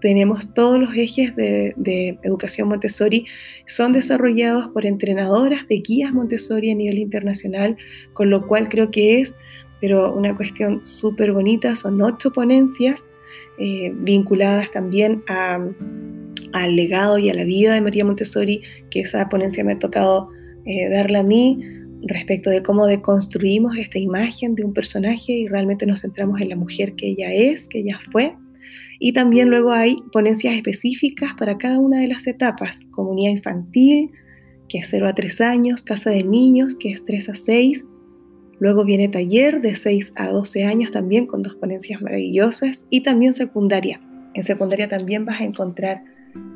Tenemos 0.02 0.52
todos 0.52 0.78
los 0.78 0.94
ejes 0.94 1.35
de, 1.37 1.73
de 1.76 2.18
educación 2.23 2.68
Montessori, 2.68 3.25
son 3.66 3.92
desarrollados 3.92 4.68
por 4.68 4.85
entrenadoras 4.85 5.66
de 5.68 5.76
guías 5.76 6.12
Montessori 6.12 6.71
a 6.71 6.75
nivel 6.75 6.99
internacional, 6.99 7.76
con 8.12 8.28
lo 8.28 8.47
cual 8.47 8.68
creo 8.68 8.90
que 8.90 9.21
es 9.21 9.35
pero 9.82 10.14
una 10.14 10.37
cuestión 10.37 10.85
súper 10.85 11.32
bonita, 11.32 11.75
son 11.75 12.00
ocho 12.00 12.32
ponencias 12.32 13.09
eh, 13.59 13.92
vinculadas 13.92 14.71
también 14.71 15.25
al 15.26 16.76
legado 16.76 17.18
y 17.18 17.30
a 17.30 17.35
la 17.35 17.42
vida 17.42 17.75
de 17.75 17.80
María 17.80 18.04
Montessori, 18.04 18.62
que 18.90 19.00
esa 19.00 19.28
ponencia 19.28 19.64
me 19.64 19.73
ha 19.73 19.78
tocado 19.80 20.30
eh, 20.66 20.88
darla 20.88 21.18
a 21.18 21.23
mí 21.25 21.59
respecto 22.02 22.49
de 22.49 22.62
cómo 22.62 22.87
deconstruimos 22.87 23.76
esta 23.76 23.99
imagen 23.99 24.54
de 24.54 24.64
un 24.64 24.73
personaje 24.73 25.32
y 25.32 25.49
realmente 25.49 25.85
nos 25.85 26.02
centramos 26.02 26.40
en 26.40 26.50
la 26.50 26.56
mujer 26.56 26.94
que 26.94 27.09
ella 27.09 27.32
es, 27.32 27.68
que 27.68 27.80
ella 27.80 27.99
fue. 28.12 28.37
Y 29.04 29.12
también 29.12 29.50
luego 29.50 29.73
hay 29.73 29.97
ponencias 30.12 30.54
específicas 30.54 31.35
para 31.37 31.59
cada 31.59 31.80
una 31.80 31.99
de 31.99 32.06
las 32.06 32.28
etapas, 32.28 32.80
comunidad 32.92 33.32
infantil, 33.32 34.12
que 34.68 34.78
es 34.78 34.88
0 34.90 35.09
a 35.09 35.12
3 35.12 35.40
años, 35.40 35.82
casa 35.82 36.11
de 36.11 36.23
niños, 36.23 36.76
que 36.76 36.92
es 36.92 37.04
3 37.04 37.30
a 37.30 37.35
6, 37.35 37.85
Luego 38.62 38.85
viene 38.85 39.09
taller 39.09 39.61
de 39.61 39.75
6 39.75 40.12
a 40.14 40.28
12 40.28 40.64
años 40.66 40.92
también 40.92 41.26
con 41.26 41.42
dos 41.42 41.56
ponencias 41.56 42.00
maravillosas 42.00 42.87
y 42.90 43.00
también 43.00 43.32
secundaria. 43.32 44.00
En 44.35 44.44
secundaria 44.44 44.88
también 44.88 45.25
vas 45.25 45.40
a 45.40 45.44
encontrar 45.44 46.04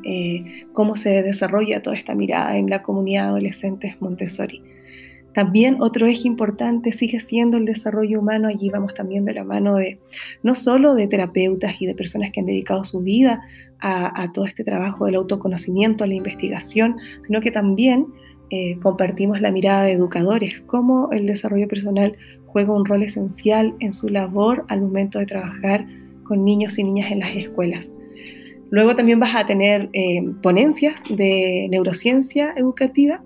eh, 0.04 0.66
cómo 0.72 0.94
se 0.94 1.24
desarrolla 1.24 1.82
toda 1.82 1.96
esta 1.96 2.14
mirada 2.14 2.58
en 2.58 2.70
la 2.70 2.82
comunidad 2.82 3.24
de 3.24 3.28
adolescentes 3.30 4.00
Montessori. 4.00 4.62
También 5.36 5.82
otro 5.82 6.06
eje 6.06 6.26
importante 6.26 6.92
sigue 6.92 7.20
siendo 7.20 7.58
el 7.58 7.66
desarrollo 7.66 8.20
humano. 8.20 8.48
Allí 8.48 8.70
vamos 8.70 8.94
también 8.94 9.26
de 9.26 9.34
la 9.34 9.44
mano 9.44 9.76
de 9.76 9.98
no 10.42 10.54
solo 10.54 10.94
de 10.94 11.08
terapeutas 11.08 11.74
y 11.78 11.84
de 11.84 11.94
personas 11.94 12.30
que 12.32 12.40
han 12.40 12.46
dedicado 12.46 12.84
su 12.84 13.02
vida 13.02 13.42
a, 13.78 14.32
todo 14.32 14.46
este 14.46 14.64
trabajo 14.64 15.04
del 15.04 15.16
autoconocimiento, 15.16 16.04
a 16.04 16.06
la 16.06 16.14
investigación, 16.14 16.96
sino 17.20 17.42
que 17.42 17.50
también 17.50 18.06
eh, 18.48 18.78
compartimos 18.80 19.42
la 19.42 19.52
mirada 19.52 19.82
de 19.82 19.92
educadores, 19.92 20.62
cómo 20.62 21.10
el 21.12 21.26
desarrollo 21.26 21.68
personal 21.68 22.16
juega 22.46 22.72
un 22.72 22.86
rol 22.86 23.02
esencial 23.02 23.74
en 23.80 23.92
su 23.92 24.08
labor 24.08 24.64
al 24.68 24.80
momento 24.80 25.18
de 25.18 25.26
trabajar 25.26 25.86
con 26.24 26.46
niños 26.46 26.78
y 26.78 26.84
niñas 26.84 27.12
en 27.12 27.18
las 27.18 27.36
escuelas. 27.36 27.90
Luego 28.70 28.96
también 28.96 29.20
vas 29.20 29.36
a 29.36 29.44
tener 29.44 29.90
eh, 29.92 30.22
ponencias 30.42 30.98
de 31.10 31.68
neurociencia 31.70 32.54
educativa, 32.56 33.22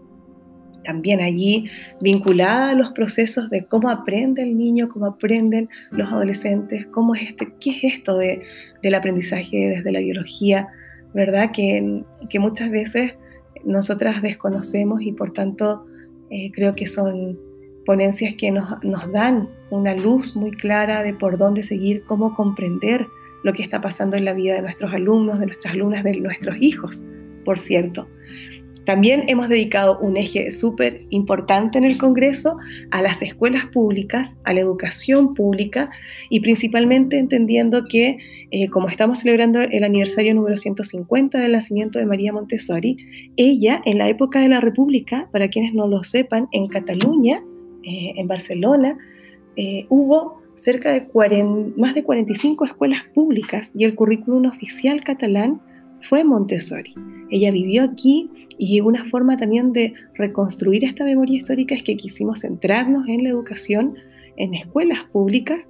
también 0.85 1.21
allí 1.21 1.67
vinculada 2.01 2.71
a 2.71 2.75
los 2.75 2.91
procesos 2.91 3.51
de 3.51 3.65
cómo 3.65 3.91
aprende 3.91 4.43
el 4.43 4.57
niño, 4.57 4.89
cómo 4.89 5.07
aprenden 5.07 5.69
los 5.91 6.09
adolescentes, 6.09 6.87
cómo 6.89 7.15
es 7.15 7.29
este, 7.31 7.53
qué 7.61 7.71
es 7.71 7.95
esto 7.95 8.17
de, 8.17 8.43
del 8.83 8.95
aprendizaje 8.95 9.69
desde 9.69 9.93
la 9.93 10.01
biología, 10.01 10.69
¿verdad? 11.15 11.51
Que, 11.53 12.03
que 12.29 12.39
muchas 12.39 12.71
veces 12.71 13.15
nosotras 13.65 14.23
desconocemos 14.23 15.03
y 15.03 15.13
por 15.13 15.33
tanto 15.33 15.85
eh, 16.31 16.51
creo 16.53 16.73
que 16.75 16.87
son 16.87 17.39
ponencias 17.85 18.35
que 18.35 18.51
nos, 18.51 18.83
nos 18.85 19.11
dan 19.13 19.49
una 19.71 19.95
luz 19.95 20.37
muy 20.37 20.51
clara 20.51 21.03
de 21.03 21.15
por 21.15 21.39
dónde 21.39 21.63
seguir, 21.63 22.05
cómo 22.05 22.35
comprender 22.35 23.07
lo 23.43 23.53
que 23.53 23.63
está 23.63 23.81
pasando 23.81 24.17
en 24.17 24.25
la 24.25 24.35
vida 24.35 24.55
de 24.55 24.63
nuestros 24.63 24.93
alumnos, 24.93 25.41
de 25.41 25.47
nuestras 25.47 25.75
alumnas, 25.75 26.05
de 26.05 26.21
nuestros 26.21 26.57
hijos, 26.61 27.05
por 27.45 27.59
cierto. 27.59 28.07
También 28.87 29.25
hemos 29.29 29.49
dedicado 29.49 29.99
un 29.99 30.17
eje 30.17 30.51
súper 30.51 31.03
importante 31.11 31.79
en 31.79 31.85
el 31.85 31.99
Congreso 31.99 32.57
a 32.91 33.03
las 33.03 33.23
escuelas 33.23 33.67
públicas, 33.67 34.37
a 34.45 34.53
la 34.53 34.61
educación 34.61 35.35
pública 35.35 35.91
y 36.31 36.41
principalmente 36.41 37.19
entendiendo 37.19 37.85
que 37.89 38.19
eh, 38.51 38.69
como 38.69 38.89
estamos 38.89 39.21
celebrando 39.21 39.61
el 39.61 39.85
aniversario 39.85 40.35
número 40.35 40.57
150 40.57 41.39
del 41.39 41.53
nacimiento 41.53 41.99
de 41.99 42.07
María 42.07 42.33
Montessori, 42.33 42.97
ella 43.37 43.81
en 43.85 43.99
la 43.99 44.09
época 44.09 44.41
de 44.41 44.49
la 44.49 44.61
República, 44.61 45.29
para 45.31 45.49
quienes 45.49 45.75
no 45.75 45.87
lo 45.87 46.03
sepan, 46.03 46.49
en 46.53 46.67
Cataluña, 46.67 47.43
eh, 47.85 48.15
en 48.17 48.27
Barcelona, 48.27 48.99
eh, 49.57 49.87
hubo 49.89 50.41
cerca 50.57 50.93
de 50.93 51.07
más 51.77 51.95
de 51.95 52.03
45 52.03 52.65
escuelas 52.65 53.05
públicas 53.15 53.73
y 53.75 53.85
el 53.85 53.95
currículum 53.95 54.47
oficial 54.47 55.03
catalán 55.05 55.61
fue 56.03 56.25
Montessori. 56.25 56.95
Ella 57.31 57.51
vivió 57.51 57.85
aquí 57.85 58.31
y 58.62 58.83
una 58.83 59.07
forma 59.07 59.38
también 59.38 59.73
de 59.73 59.95
reconstruir 60.17 60.85
esta 60.85 61.02
memoria 61.02 61.38
histórica 61.38 61.75
es 61.75 61.83
que 61.83 61.97
quisimos 61.97 62.40
centrarnos 62.40 63.09
en 63.09 63.25
la 63.25 63.31
educación 63.31 63.95
en 64.37 64.52
escuelas 64.52 65.05
públicas 65.12 65.67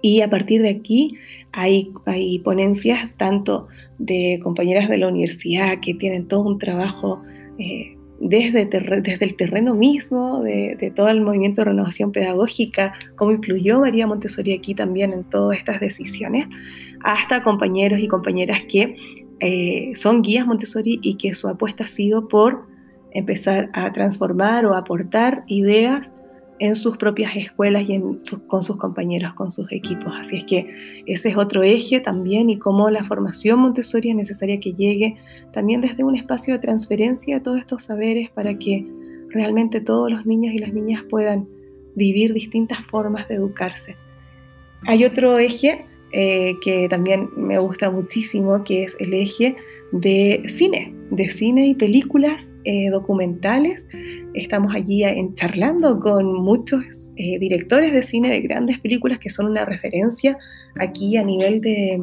Y 0.00 0.22
a 0.22 0.30
partir 0.30 0.62
de 0.62 0.70
aquí 0.70 1.16
hay, 1.52 1.92
hay 2.06 2.38
ponencias 2.38 3.10
tanto 3.18 3.66
de 3.98 4.40
compañeras 4.42 4.88
de 4.88 4.96
la 4.96 5.08
universidad 5.08 5.80
que 5.80 5.92
tienen 5.92 6.28
todo 6.28 6.40
un 6.40 6.58
trabajo 6.58 7.20
eh, 7.58 7.98
desde, 8.20 8.64
desde, 8.64 9.24
el 9.26 9.36
terreno 9.36 9.74
mismo, 9.74 10.42
de, 10.42 10.76
de, 10.80 10.90
todo 10.90 11.10
el 11.10 11.20
movimiento 11.20 11.60
de 11.60 11.66
renovación 11.66 12.10
pedagógica, 12.10 12.94
cómo 13.16 13.32
influyó 13.32 13.80
María 13.80 14.06
Montessori 14.06 14.54
aquí 14.54 14.74
también 14.74 15.12
en 15.12 15.24
todas 15.24 15.58
estas 15.58 15.78
decisiones, 15.78 16.46
hasta 17.04 17.42
compañeros 17.42 18.00
y 18.00 18.08
compañeras 18.08 18.62
que 18.68 18.96
eh, 19.40 19.92
son 19.94 20.22
guías 20.22 20.46
Montessori 20.46 20.98
y 21.02 21.16
que 21.16 21.34
su 21.34 21.48
apuesta 21.48 21.84
ha 21.84 21.88
sido 21.88 22.28
por 22.28 22.66
empezar 23.12 23.70
a 23.72 23.92
transformar 23.92 24.66
o 24.66 24.74
aportar 24.74 25.44
ideas 25.46 26.10
en 26.60 26.74
sus 26.74 26.96
propias 26.96 27.36
escuelas 27.36 27.84
y 27.88 28.00
con 28.48 28.62
sus 28.62 28.76
compañeros, 28.78 29.34
con 29.34 29.50
sus 29.50 29.70
equipos. 29.70 30.12
Así 30.18 30.38
es 30.38 30.44
que 30.44 31.02
ese 31.06 31.28
es 31.30 31.36
otro 31.36 31.62
eje 31.62 32.00
también 32.00 32.50
y 32.50 32.58
cómo 32.58 32.90
la 32.90 33.04
formación 33.04 33.60
Montessori 33.60 34.10
es 34.10 34.16
necesaria 34.16 34.58
que 34.58 34.72
llegue 34.72 35.16
también 35.52 35.80
desde 35.80 36.04
un 36.04 36.16
espacio 36.16 36.54
de 36.54 36.60
transferencia 36.60 37.36
de 37.36 37.40
todos 37.40 37.60
estos 37.60 37.84
saberes 37.84 38.30
para 38.30 38.58
que 38.58 38.86
realmente 39.28 39.80
todos 39.80 40.10
los 40.10 40.26
niños 40.26 40.52
y 40.54 40.58
las 40.58 40.72
niñas 40.72 41.04
puedan 41.08 41.46
vivir 41.94 42.32
distintas 42.32 42.80
formas 42.86 43.28
de 43.28 43.36
educarse. 43.36 43.96
Hay 44.86 45.04
otro 45.04 45.38
eje 45.38 45.84
eh, 46.12 46.56
que 46.62 46.88
también 46.88 47.28
me 47.36 47.58
gusta 47.58 47.90
muchísimo, 47.90 48.64
que 48.64 48.84
es 48.84 48.96
el 48.98 49.12
eje 49.12 49.56
de 49.92 50.42
cine, 50.46 50.94
de 51.10 51.28
cine 51.28 51.66
y 51.66 51.74
películas 51.74 52.54
eh, 52.64 52.88
documentales. 52.90 53.86
Estamos 54.34 54.74
allí 54.74 55.02
charlando 55.34 56.00
con 56.00 56.32
muchos 56.32 57.12
eh, 57.16 57.38
directores 57.38 57.92
de 57.92 58.02
cine 58.02 58.30
de 58.30 58.40
grandes 58.40 58.78
películas 58.78 59.18
que 59.18 59.28
son 59.28 59.46
una 59.46 59.64
referencia 59.64 60.38
aquí 60.78 61.16
a 61.16 61.24
nivel 61.24 61.60
de, 61.60 62.02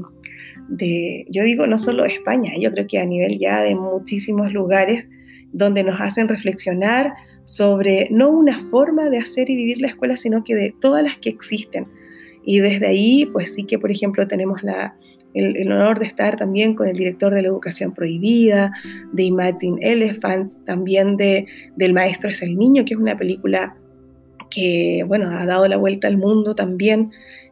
de, 0.67 1.25
yo 1.29 1.43
digo, 1.43 1.65
no 1.65 1.77
solo 1.79 2.05
España, 2.05 2.53
yo 2.59 2.71
creo 2.71 2.85
que 2.87 2.99
a 2.99 3.05
nivel 3.05 3.39
ya 3.39 3.61
de 3.61 3.75
muchísimos 3.75 4.53
lugares 4.53 5.07
donde 5.51 5.83
nos 5.83 5.99
hacen 5.99 6.27
reflexionar 6.27 7.13
sobre 7.45 8.07
no 8.11 8.29
una 8.29 8.59
forma 8.59 9.09
de 9.09 9.19
hacer 9.19 9.49
y 9.49 9.55
vivir 9.55 9.79
la 9.79 9.87
escuela, 9.87 10.17
sino 10.17 10.43
que 10.43 10.53
de 10.53 10.75
todas 10.79 11.03
las 11.03 11.17
que 11.17 11.29
existen 11.29 11.87
y 12.45 12.59
desde 12.59 12.87
ahí, 12.87 13.25
pues 13.25 13.53
sí 13.53 13.63
que, 13.63 13.79
por 13.79 13.91
ejemplo, 13.91 14.27
tenemos 14.27 14.63
la, 14.63 14.95
el, 15.33 15.71
honor 15.71 15.99
de 15.99 16.05
estar 16.05 16.37
también 16.37 16.75
con 16.75 16.87
el 16.87 16.95
director 16.95 17.33
de 17.33 17.41
la 17.41 17.47
educación 17.47 17.93
prohibida, 17.93 18.71
de 19.11 19.23
Imagine 19.23 19.77
Elephants, 19.81 20.63
también 20.63 21.17
de, 21.17 21.47
del 21.75 21.93
Maestro 21.93 22.29
es 22.29 22.41
el 22.41 22.55
Niño, 22.55 22.85
que 22.85 22.93
es 22.93 22.99
una 22.99 23.17
película 23.17 23.75
que, 24.49 25.03
bueno, 25.07 25.29
ha 25.31 25.45
dado 25.45 25.67
la 25.67 25.77
vuelta 25.77 26.07
al 26.07 26.17
mundo 26.17 26.55
también. 26.55 27.11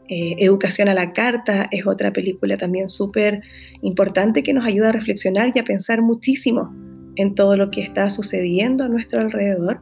Eh, 0.10 0.36
educación 0.40 0.90
a 0.90 0.94
la 0.94 1.14
carta 1.14 1.68
es 1.72 1.88
otra 1.88 2.12
película 2.12 2.58
también 2.58 2.88
súper 2.88 3.42
importante 3.82 4.44
que 4.44 4.54
nos 4.54 4.66
ayuda 4.66 4.90
a 4.90 4.92
reflexionar 4.92 5.52
y 5.56 5.60
a 5.60 5.64
pensar 5.64 6.02
muchísimo 6.02 6.74
en 7.16 7.36
todo 7.36 7.56
lo 7.58 7.72
que 7.72 7.82
está 7.82 8.10
sucediendo 8.10 8.84
a 8.84 8.90
nuestro 8.90 9.22
alrededor 9.22 9.80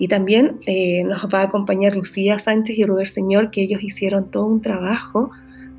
y 0.00 0.08
también 0.08 0.60
eh, 0.66 1.04
nos 1.04 1.26
va 1.26 1.42
a 1.42 1.44
acompañar 1.44 1.94
Lucía 1.94 2.38
Sánchez 2.38 2.78
y 2.78 2.84
Robert 2.84 3.10
Señor, 3.10 3.50
que 3.50 3.60
ellos 3.60 3.82
hicieron 3.82 4.30
todo 4.30 4.46
un 4.46 4.62
trabajo 4.62 5.30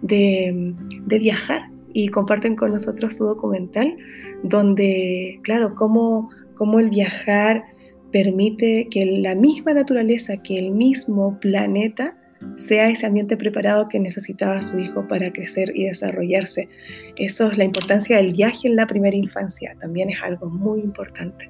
de, 0.04 0.76
viajar 1.08 1.64
y 1.92 2.08
comparten 2.10 2.56
con 2.56 2.72
nosotros 2.72 3.16
su 3.16 3.26
documental, 3.26 3.96
donde, 4.44 5.40
claro, 5.42 5.74
cómo, 5.74 6.30
cómo 6.54 6.80
el 6.80 6.92
viajar 6.92 7.64
permite 8.12 8.88
que 8.92 9.08
la 9.08 9.34
misma 9.34 9.74
naturaleza, 9.74 10.38
que 10.38 10.60
el 10.60 10.70
mismo 10.70 11.40
planeta, 11.40 12.16
sea 12.58 12.90
ese 12.90 13.08
ambiente 13.08 13.38
preparado 13.38 13.88
que 13.88 14.00
necesitaba 14.00 14.62
su 14.62 14.80
hijo 14.80 15.08
para 15.08 15.34
crecer 15.34 15.72
y 15.76 15.86
desarrollarse. 15.86 16.70
Eso 17.16 17.50
es 17.50 17.58
la 17.58 17.64
importancia 17.64 18.18
del 18.18 18.34
viaje 18.34 18.68
en 18.68 18.76
la 18.76 18.86
primera 18.86 19.16
infancia, 19.16 19.76
también 19.80 20.12
es 20.12 20.22
algo 20.22 20.48
muy 20.48 20.80
importante 20.80 21.50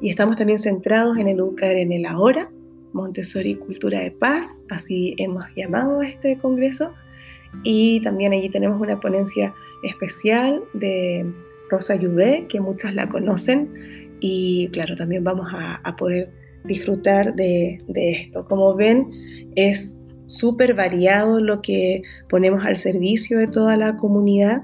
y 0.00 0.10
estamos 0.10 0.36
también 0.36 0.58
centrados 0.58 1.18
en 1.18 1.28
educar 1.28 1.72
en 1.72 1.92
el 1.92 2.06
ahora, 2.06 2.50
Montessori 2.92 3.56
Cultura 3.56 4.00
de 4.00 4.10
Paz, 4.10 4.64
así 4.70 5.14
hemos 5.18 5.44
llamado 5.54 6.00
a 6.00 6.08
este 6.08 6.36
congreso, 6.38 6.94
y 7.62 8.00
también 8.02 8.32
allí 8.32 8.48
tenemos 8.48 8.80
una 8.80 9.00
ponencia 9.00 9.54
especial 9.82 10.62
de 10.74 11.26
Rosa 11.70 11.94
Yudé, 11.96 12.46
que 12.48 12.60
muchas 12.60 12.94
la 12.94 13.08
conocen, 13.08 14.16
y 14.20 14.68
claro, 14.68 14.96
también 14.96 15.24
vamos 15.24 15.48
a, 15.52 15.96
poder 15.96 16.30
disfrutar 16.64 17.34
de, 17.34 17.80
de 17.88 18.10
esto. 18.12 18.44
Como 18.44 18.74
ven, 18.74 19.10
es 19.56 19.96
súper 20.26 20.74
variado 20.74 21.40
lo 21.40 21.62
que 21.62 22.02
ponemos 22.28 22.64
al 22.64 22.76
servicio 22.76 23.38
de 23.38 23.46
toda 23.46 23.76
la 23.76 23.96
comunidad 23.96 24.62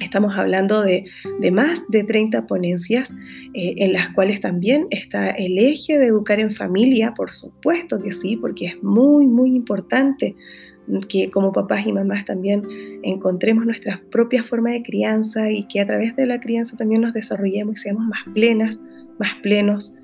Estamos 0.00 0.36
hablando 0.36 0.82
de, 0.82 1.04
más 1.52 1.84
de 1.88 2.02
30 2.02 2.46
ponencias 2.46 3.12
eh, 3.54 3.74
en 3.78 3.92
las 3.92 4.08
cuales 4.10 4.40
también 4.40 4.88
está 4.90 5.30
el 5.30 5.56
eje 5.58 5.98
de 5.98 6.06
educar 6.06 6.40
en 6.40 6.50
familia, 6.50 7.14
por 7.14 7.32
supuesto 7.32 8.00
que 8.00 8.10
sí, 8.10 8.36
porque 8.36 8.66
es 8.66 8.82
muy, 8.82 9.26
muy 9.26 9.54
importante 9.54 10.34
que 11.08 11.30
como 11.30 11.52
papás 11.52 11.86
y 11.86 11.92
mamás 11.92 12.24
también 12.24 12.62
encontremos 13.02 13.64
nuestra 13.64 14.00
propia 14.10 14.42
forma 14.42 14.70
de 14.70 14.82
crianza 14.82 15.50
y 15.50 15.66
que 15.68 15.80
a 15.80 15.86
través 15.86 16.14
de 16.16 16.26
la 16.26 16.40
crianza 16.40 16.76
también 16.76 17.00
nos 17.00 17.14
desarrollemos 17.14 17.76
y 17.76 17.82
seamos 17.82 18.06
más 18.06 18.24
plenas, 18.34 18.80
más 19.18 19.34
plenos 19.42 19.94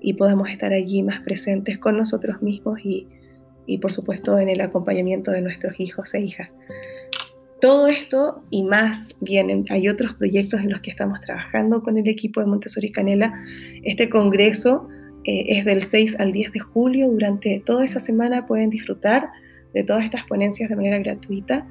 y 0.00 0.12
podamos 0.12 0.48
estar 0.50 0.72
allí 0.72 1.02
más 1.02 1.20
presentes 1.22 1.78
con 1.78 1.96
nosotros 1.96 2.40
mismos 2.42 2.78
y, 2.84 3.08
y 3.66 3.78
por 3.78 3.92
supuesto 3.92 4.38
en 4.38 4.48
el 4.48 4.60
acompañamiento 4.60 5.30
de 5.30 5.40
nuestros 5.40 5.80
hijos 5.80 6.14
e 6.14 6.20
hijas. 6.20 6.54
Todo 7.60 7.88
esto 7.88 8.40
y 8.50 8.62
más 8.62 9.16
vienen, 9.20 9.64
hay 9.70 9.88
otros 9.88 10.14
proyectos 10.14 10.60
en 10.60 10.70
los 10.70 10.80
que 10.80 10.92
estamos 10.92 11.20
trabajando 11.22 11.82
con 11.82 11.98
el 11.98 12.06
equipo 12.06 12.38
de 12.40 12.46
Montessori 12.46 12.92
Canela. 12.92 13.34
Este 13.82 14.08
congreso 14.08 14.86
eh, 15.24 15.44
es 15.48 15.64
del 15.64 15.82
6 15.82 16.20
al 16.20 16.30
10 16.30 16.52
de 16.52 16.60
julio. 16.60 17.10
Durante 17.10 17.60
toda 17.66 17.84
esa 17.84 17.98
semana 17.98 18.46
pueden 18.46 18.70
disfrutar 18.70 19.28
de 19.74 19.82
todas 19.82 20.04
estas 20.04 20.22
ponencias 20.24 20.70
de 20.70 20.76
manera 20.76 21.00
gratuita. 21.00 21.66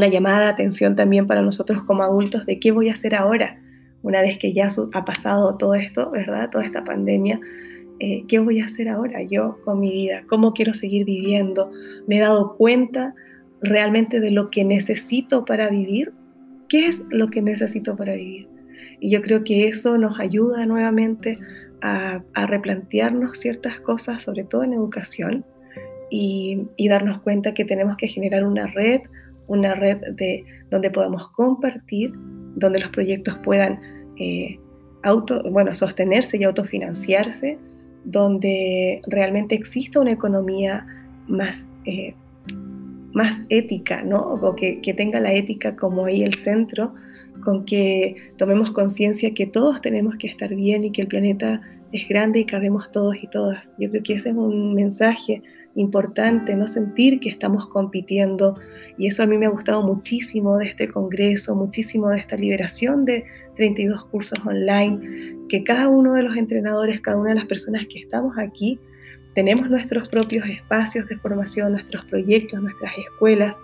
llamada 0.08 0.38
de 0.38 0.46
atención 0.46 0.94
también 0.94 1.26
para 1.26 1.42
nosotros 1.42 1.82
como 1.82 2.04
adultos 2.04 2.46
de 2.46 2.60
qué 2.60 2.70
voy 2.70 2.90
a 2.90 2.92
hacer 2.92 3.16
ahora, 3.16 3.60
una 4.02 4.20
vez 4.20 4.38
que 4.38 4.52
ya 4.52 4.68
ha 4.92 5.04
pasado 5.04 5.56
todo 5.56 5.74
esto, 5.74 6.12
¿verdad? 6.12 6.48
Toda 6.48 6.64
esta 6.64 6.84
pandemia. 6.84 7.40
Eh, 7.98 8.22
¿Qué 8.28 8.38
voy 8.38 8.60
a 8.60 8.66
hacer 8.66 8.88
ahora 8.88 9.20
yo 9.28 9.58
con 9.64 9.80
mi 9.80 9.90
vida? 9.90 10.22
¿Cómo 10.28 10.52
quiero 10.52 10.74
seguir 10.74 11.04
viviendo? 11.04 11.72
¿Me 12.06 12.18
he 12.18 12.20
dado 12.20 12.56
cuenta 12.56 13.16
realmente 13.60 14.20
de 14.20 14.30
lo 14.30 14.48
que 14.48 14.64
necesito 14.64 15.44
para 15.44 15.70
vivir? 15.70 16.12
¿Qué 16.68 16.86
es 16.86 17.02
lo 17.10 17.30
que 17.30 17.42
necesito 17.42 17.96
para 17.96 18.14
vivir? 18.14 18.51
Y 19.02 19.10
yo 19.10 19.20
creo 19.20 19.42
que 19.42 19.66
eso 19.66 19.98
nos 19.98 20.20
ayuda 20.20 20.64
nuevamente 20.64 21.36
a, 21.80 22.22
replantearnos 22.46 23.36
ciertas 23.36 23.80
cosas, 23.80 24.22
sobre 24.22 24.44
todo 24.44 24.62
en 24.62 24.74
educación, 24.74 25.44
y, 26.08 26.68
darnos 26.88 27.20
cuenta 27.22 27.52
que 27.52 27.64
tenemos 27.64 27.96
que 27.96 28.06
generar 28.06 28.44
una 28.44 28.68
red, 28.68 29.00
una 29.48 29.74
red 29.74 29.96
de, 30.14 30.44
donde 30.70 30.88
podamos 30.88 31.28
compartir, 31.30 32.12
donde 32.54 32.78
los 32.78 32.90
proyectos 32.90 33.36
puedan 33.38 33.80
eh, 34.20 34.60
auto, 35.02 35.42
bueno, 35.50 35.74
sostenerse 35.74 36.36
y 36.36 36.44
autofinanciarse, 36.44 37.58
donde 38.04 39.00
realmente 39.08 39.56
exista 39.56 39.98
una 39.98 40.12
economía 40.12 40.86
más, 41.26 41.68
eh, 41.86 42.14
más 43.14 43.42
ética, 43.48 44.02
¿no? 44.02 44.20
o 44.20 44.54
que, 44.54 44.80
que 44.80 44.94
tenga 44.94 45.18
la 45.18 45.32
ética 45.32 45.74
como 45.74 46.04
ahí 46.04 46.22
el 46.22 46.34
centro 46.34 46.94
con 47.42 47.64
que 47.64 48.32
tomemos 48.38 48.70
conciencia 48.70 49.34
que 49.34 49.46
todos 49.46 49.80
tenemos 49.80 50.16
que 50.16 50.26
estar 50.26 50.54
bien 50.54 50.84
y 50.84 50.92
que 50.92 51.02
el 51.02 51.08
planeta 51.08 51.60
es 51.92 52.08
grande 52.08 52.40
y 52.40 52.46
cabemos 52.46 52.90
todos 52.90 53.16
y 53.22 53.26
todas. 53.26 53.72
Yo 53.78 53.90
creo 53.90 54.02
que 54.02 54.14
ese 54.14 54.30
es 54.30 54.34
un 54.34 54.74
mensaje 54.74 55.42
importante, 55.74 56.54
no 56.56 56.66
sentir 56.66 57.20
que 57.20 57.28
estamos 57.28 57.66
compitiendo. 57.68 58.54
Y 58.98 59.06
eso 59.06 59.22
a 59.22 59.26
mí 59.26 59.38
me 59.38 59.46
ha 59.46 59.50
gustado 59.50 59.82
muchísimo 59.82 60.58
de 60.58 60.66
este 60.66 60.88
congreso, 60.88 61.54
muchísimo 61.54 62.08
de 62.10 62.18
esta 62.18 62.36
liberación 62.36 63.04
de 63.04 63.24
32 63.56 64.04
cursos 64.06 64.38
online, 64.46 65.36
que 65.48 65.64
cada 65.64 65.88
uno 65.88 66.14
de 66.14 66.22
los 66.22 66.36
entrenadores, 66.36 67.00
cada 67.00 67.18
una 67.18 67.30
de 67.30 67.36
las 67.36 67.46
personas 67.46 67.86
que 67.86 68.00
estamos 68.00 68.36
aquí, 68.38 68.78
tenemos 69.34 69.70
nuestros 69.70 70.08
propios 70.08 70.46
espacios 70.46 71.08
de 71.08 71.16
formación, 71.16 71.72
nuestros 71.72 72.04
proyectos, 72.06 72.62
nuestras 72.62 72.92
escuelas, 72.98 73.56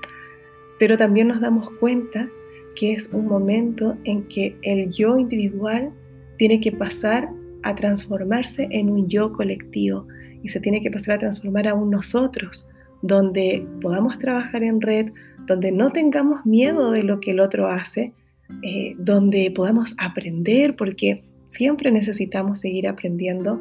pero 0.78 0.96
también 0.96 1.28
nos 1.28 1.40
damos 1.40 1.68
cuenta 1.78 2.28
que 2.76 2.92
es 2.92 3.08
un 3.12 3.26
momento 3.26 3.96
en 4.04 4.22
que 4.28 4.56
el 4.62 4.90
yo 4.90 5.18
individual 5.18 5.90
tiene 6.36 6.60
que 6.60 6.72
pasar 6.72 7.28
a 7.62 7.74
transformarse 7.74 8.68
en 8.70 8.90
un 8.90 9.08
yo 9.08 9.32
colectivo 9.32 10.06
y 10.42 10.48
se 10.48 10.60
tiene 10.60 10.80
que 10.80 10.90
pasar 10.90 11.16
a 11.16 11.18
transformar 11.18 11.66
a 11.68 11.74
un 11.74 11.90
nosotros, 11.90 12.68
donde 13.02 13.66
podamos 13.80 14.18
trabajar 14.18 14.62
en 14.62 14.80
red, 14.80 15.12
donde 15.46 15.72
no 15.72 15.90
tengamos 15.90 16.46
miedo 16.46 16.92
de 16.92 17.02
lo 17.02 17.20
que 17.20 17.32
el 17.32 17.40
otro 17.40 17.68
hace, 17.68 18.12
eh, 18.62 18.94
donde 18.98 19.50
podamos 19.50 19.94
aprender, 19.98 20.76
porque 20.76 21.24
siempre 21.48 21.90
necesitamos 21.90 22.60
seguir 22.60 22.86
aprendiendo 22.86 23.60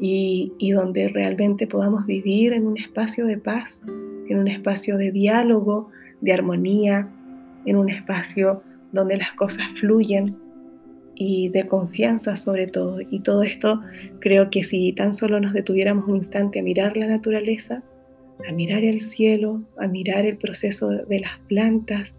y, 0.00 0.52
y 0.58 0.72
donde 0.72 1.08
realmente 1.08 1.66
podamos 1.66 2.06
vivir 2.06 2.52
en 2.52 2.66
un 2.66 2.78
espacio 2.78 3.26
de 3.26 3.38
paz, 3.38 3.82
en 4.28 4.38
un 4.38 4.48
espacio 4.48 4.96
de 4.96 5.10
diálogo, 5.10 5.90
de 6.20 6.32
armonía, 6.32 7.08
en 7.64 7.76
un 7.76 7.90
espacio 7.90 8.62
donde 8.92 9.16
las 9.16 9.32
cosas 9.32 9.66
fluyen 9.78 10.36
y 11.14 11.48
de 11.48 11.66
confianza 11.66 12.36
sobre 12.36 12.66
todo. 12.66 13.00
Y 13.00 13.20
todo 13.20 13.42
esto 13.42 13.80
creo 14.20 14.50
que 14.50 14.64
si 14.64 14.92
tan 14.92 15.14
solo 15.14 15.40
nos 15.40 15.52
detuviéramos 15.52 16.08
un 16.08 16.16
instante 16.16 16.60
a 16.60 16.62
mirar 16.62 16.96
la 16.96 17.06
naturaleza, 17.06 17.82
a 18.48 18.52
mirar 18.52 18.84
el 18.84 19.00
cielo, 19.00 19.62
a 19.78 19.86
mirar 19.86 20.26
el 20.26 20.36
proceso 20.36 20.88
de 20.90 21.20
las 21.20 21.38
plantas, 21.48 22.14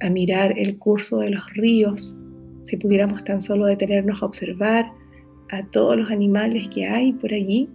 a 0.00 0.10
mirar 0.10 0.58
el 0.58 0.78
curso 0.78 1.18
de 1.18 1.30
los 1.30 1.52
ríos, 1.54 2.18
si 2.62 2.76
pudiéramos 2.76 3.24
tan 3.24 3.40
solo 3.40 3.66
detenernos 3.66 4.22
a 4.22 4.26
observar 4.26 4.90
a 5.50 5.64
todos 5.66 5.96
los 5.96 6.10
animales 6.10 6.68
que 6.68 6.86
hay 6.86 7.12
por 7.12 7.32
allí, 7.32 7.68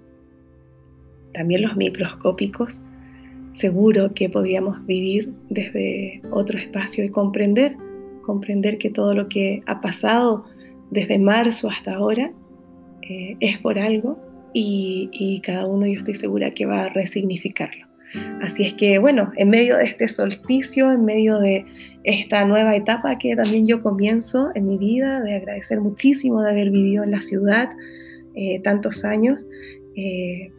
también 1.33 1.61
los 1.61 1.75
microscópicos, 1.75 2.81
seguro 3.57 4.13
que 4.13 4.29
podríamos 4.29 4.85
vivir 4.85 5.33
desde 5.49 6.21
otro 6.31 6.57
espacio 6.59 7.03
y 7.03 7.09
comprender, 7.09 7.75
comprender 8.21 8.77
que 8.77 8.91
todo 8.91 9.13
lo 9.13 9.27
que 9.27 9.61
ha 9.65 9.81
pasado 9.81 10.45
desde 10.91 11.17
marzo 11.17 11.69
hasta 11.69 11.95
ahora 11.95 12.31
eh, 13.01 13.35
es 13.39 13.57
por 13.57 13.79
algo 13.79 14.19
y, 14.53 15.09
y 15.11 15.41
cada 15.41 15.65
uno 15.65 15.87
yo 15.87 15.99
estoy 15.99 16.15
segura 16.15 16.53
que 16.53 16.65
va 16.65 16.83
a 16.83 16.89
resignificarlo. 16.89 17.87
Así 18.41 18.63
es 18.63 18.73
que, 18.73 18.99
bueno, 18.99 19.31
en 19.35 19.49
medio 19.49 19.77
de 19.77 19.85
este 19.85 20.07
solsticio, 20.07 20.91
en 20.91 21.03
medio 21.03 21.39
de 21.39 21.65
esta 22.03 22.45
nueva 22.45 22.75
etapa 22.75 23.17
que 23.17 23.35
también 23.35 23.65
yo 23.65 23.81
comienzo 23.81 24.51
en 24.55 24.67
mi 24.67 24.77
vida, 24.77 25.21
de 25.21 25.35
agradecer 25.35 25.81
muchísimo 25.81 26.41
de 26.41 26.51
haber 26.51 26.69
vivido 26.69 27.03
en 27.03 27.11
la 27.11 27.21
ciudad 27.21 27.69
eh, 28.35 28.61
tantos 28.63 29.03
años, 29.03 29.45
eh, 29.95 30.51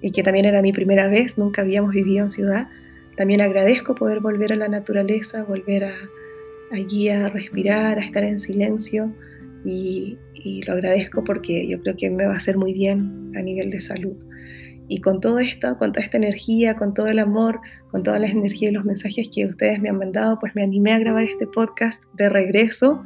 y 0.00 0.12
que 0.12 0.22
también 0.22 0.46
era 0.46 0.62
mi 0.62 0.72
primera 0.72 1.08
vez, 1.08 1.38
nunca 1.38 1.62
habíamos 1.62 1.92
vivido 1.92 2.22
en 2.22 2.28
ciudad. 2.28 2.68
También 3.16 3.40
agradezco 3.40 3.94
poder 3.94 4.20
volver 4.20 4.52
a 4.52 4.56
la 4.56 4.68
naturaleza, 4.68 5.42
volver 5.44 5.84
a, 5.84 5.94
allí 6.70 7.08
a 7.08 7.28
respirar, 7.28 7.98
a 7.98 8.04
estar 8.04 8.24
en 8.24 8.40
silencio 8.40 9.12
y, 9.64 10.18
lo 10.64 10.74
agradezco 10.74 11.24
porque 11.24 11.66
yo 11.66 11.80
creo 11.80 11.96
que 11.96 12.08
me 12.08 12.24
va 12.24 12.34
a 12.34 12.36
hacer 12.36 12.56
muy 12.56 12.72
bien 12.72 13.32
a 13.36 13.42
nivel 13.42 13.68
de 13.70 13.80
salud. 13.80 14.14
Y 14.86 15.00
con 15.00 15.20
todo 15.20 15.40
esto, 15.40 15.76
con 15.76 15.90
toda 15.90 16.04
esta 16.04 16.18
energía, 16.18 16.76
con 16.76 16.94
todo 16.94 17.08
el 17.08 17.18
amor, 17.18 17.60
con 17.90 18.04
todas 18.04 18.20
las 18.20 18.30
energías 18.30 18.70
y 18.70 18.74
los 18.74 18.84
mensajes 18.84 19.28
que 19.34 19.44
ustedes 19.46 19.80
me 19.80 19.88
han 19.88 19.98
mandado, 19.98 20.38
pues 20.38 20.54
me 20.54 20.62
animé 20.62 20.92
a 20.92 21.00
grabar 21.00 21.24
este 21.24 21.48
podcast 21.48 22.04
de 22.14 22.28
regreso. 22.28 23.02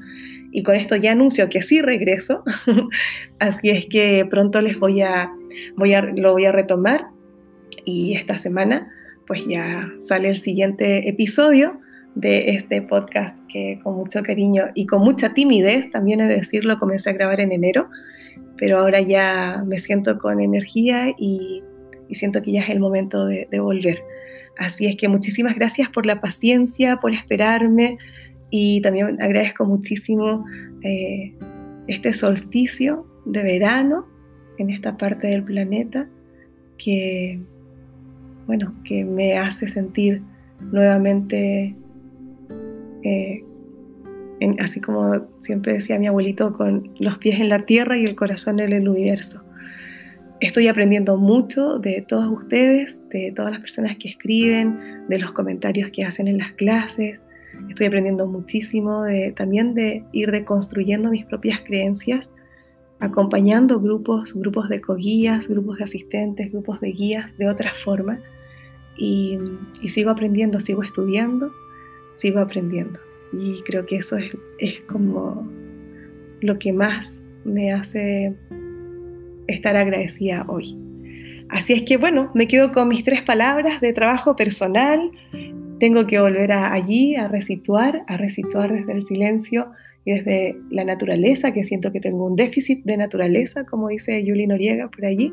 Y 0.53 0.63
con 0.63 0.77
esto 0.77 0.97
ya 0.97 1.13
anuncio 1.13 1.49
que 1.49 1.63
sí 1.63 1.81
regreso. 1.81 2.43
Así 3.39 3.71
es 3.71 3.87
que 3.87 4.27
pronto 4.29 4.61
les 4.61 4.79
voy 4.79 5.03
a, 5.03 5.31
voy 5.77 5.95
a, 5.95 6.03
lo 6.03 6.33
voy 6.33 6.47
a 6.47 6.53
retomar. 6.53 7.07
Y 7.85 8.15
esta 8.15 8.39
semana, 8.39 8.91
pues 9.27 9.45
ya 9.47 9.91
sale 9.99 10.29
el 10.29 10.39
siguiente 10.39 11.09
episodio 11.09 11.81
de 12.15 12.51
este 12.51 12.83
podcast 12.83 13.39
que 13.49 13.79
con 13.83 13.95
mucho 13.95 14.23
cariño 14.23 14.65
y 14.75 14.87
con 14.87 15.03
mucha 15.03 15.33
timidez, 15.33 15.91
también 15.91 16.21
he 16.21 16.27
de 16.27 16.35
decirlo, 16.37 16.79
comencé 16.79 17.11
a 17.11 17.13
grabar 17.13 17.41
en 17.41 17.53
enero, 17.53 17.89
pero 18.57 18.79
ahora 18.79 19.01
ya 19.01 19.63
me 19.65 19.79
siento 19.79 20.19
con 20.19 20.41
energía 20.41 21.15
y 21.17 21.63
y 22.11 22.17
siento 22.17 22.43
que 22.43 22.53
ya 22.53 22.63
es 22.63 22.69
el 22.69 22.81
momento 22.81 23.25
de, 23.25 23.49
volver. 23.61 24.03
Así 24.59 24.87
es 24.87 24.97
que 24.97 25.09
muchísimas 25.09 25.55
gracias 25.55 25.89
por 25.89 26.05
la 26.05 26.21
paciencia, 26.21 26.97
por 26.97 27.15
esperarme 27.15 27.97
y 28.51 28.81
también 28.81 29.21
agradezco 29.23 29.65
muchísimo 29.65 30.45
eh, 30.83 31.35
este 31.87 32.13
solsticio 32.13 33.07
de 33.25 33.43
verano 33.43 34.07
en 34.59 34.71
esta 34.71 34.97
parte 34.97 35.29
del 35.29 35.45
planeta 35.45 36.09
que, 36.79 37.41
bueno, 38.47 38.75
que 38.85 39.05
me 39.05 39.39
hace 39.39 39.69
sentir 39.69 40.23
nuevamente, 40.61 41.75
eh, 43.03 43.45
así 44.59 44.81
como 44.81 45.27
siempre 45.41 45.75
decía 45.75 45.99
mi 45.99 46.07
abuelito, 46.07 46.53
con 46.53 46.91
los 46.99 47.19
pies 47.19 47.41
en 47.41 47.49
la 47.49 47.61
tierra 47.61 47.97
y 47.97 48.05
el 48.05 48.17
corazón 48.17 48.61
en 48.61 48.73
el 48.73 48.89
universo. 48.89 49.45
Estoy 50.41 50.69
aprendiendo 50.69 51.19
mucho 51.19 51.79
de 51.79 52.03
todos 52.07 52.27
ustedes, 52.27 53.01
de 53.11 53.31
todas 53.37 53.53
las 53.53 53.61
personas 53.61 53.97
que 53.99 54.09
escriben, 54.09 55.07
de 55.09 55.19
los 55.19 55.33
comentarios 55.33 55.91
que 55.91 56.05
hacen 56.05 56.29
en 56.29 56.39
las 56.39 56.53
clases. 56.53 57.23
Estoy 57.69 57.87
aprendiendo 57.87 58.27
muchísimo 58.27 59.03
de, 59.03 59.33
también 59.33 59.75
de 59.75 60.05
ir 60.13 60.31
deconstruyendo 60.31 61.11
mis 61.11 61.25
propias 61.25 61.61
creencias, 61.61 62.31
acompañando 63.01 63.81
grupos, 63.81 64.35
grupos 64.35 64.69
de 64.69 64.81
coguías, 64.81 65.49
grupos 65.49 65.79
de 65.79 65.85
asistentes, 65.85 66.53
grupos 66.53 66.81
de 66.81 66.93
guías 66.93 67.37
de 67.39 67.49
otra 67.49 67.75
forma. 67.75 68.21
Y, 68.97 69.39
sigo 69.89 70.11
aprendiendo, 70.11 70.61
sigo 70.61 70.83
estudiando, 70.83 71.53
sigo 72.15 72.41
aprendiendo. 72.41 72.99
Y 73.33 73.63
creo 73.63 73.87
que 73.87 73.97
eso 73.97 74.17
es, 74.17 74.37
es 74.59 74.81
como 74.83 75.49
lo 76.41 76.59
que 76.59 76.73
más 76.73 77.23
me 77.45 77.73
hace 77.73 78.35
estar 79.47 79.77
agradecida 79.77 80.45
hoy. 80.49 80.77
Así 81.49 81.73
es 81.73 81.83
que 81.83 81.97
bueno, 81.97 82.31
me 82.35 82.47
quedo 82.47 82.73
con 82.73 82.89
mis 82.89 83.05
tres 83.05 83.23
palabras 83.23 83.81
de 83.81 83.93
trabajo 83.93 84.37
personal. 84.37 85.11
Tengo 85.81 86.07
que 86.07 86.21
volver 86.21 86.53
allí 86.53 87.17
a 87.17 87.27
resituar, 87.27 88.05
a 88.07 88.19
resituar 88.19 88.71
desde 88.71 88.93
el 88.93 89.03
silencio 89.03 89.73
y 90.05 90.13
desde 90.13 90.57
la 90.71 90.85
naturaleza, 90.85 91.55
que 91.55 91.65
siento 91.65 91.91
que 91.91 92.01
tengo 92.01 92.27
un 92.27 92.37
déficit 92.37 92.85
de 92.85 92.99
naturaleza, 92.99 93.65
como 93.65 93.89
dice 93.89 94.23
Julie 94.25 94.47
Noriega 94.47 94.91
por 94.91 95.07
allí. 95.07 95.33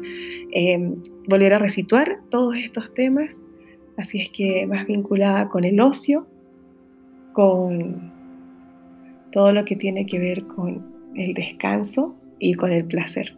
Em, 0.53 0.95
volver 1.27 1.53
a 1.53 1.57
resituar 1.57 2.21
todos 2.29 2.55
estos 2.55 2.93
temas. 2.93 3.41
Así 3.97 4.21
es 4.21 4.29
que 4.29 4.65
más 4.67 4.87
vinculada 4.87 5.49
con 5.49 5.65
el 5.65 5.81
ocio, 5.81 6.27
con 7.33 8.13
todo 9.33 9.51
lo 9.51 9.65
que 9.65 9.75
tiene 9.75 10.05
que 10.05 10.17
ver 10.17 10.47
con 10.47 11.11
el 11.15 11.33
descanso 11.33 12.15
y 12.39 12.53
con 12.53 12.71
el 12.71 12.85
placer. 12.85 13.35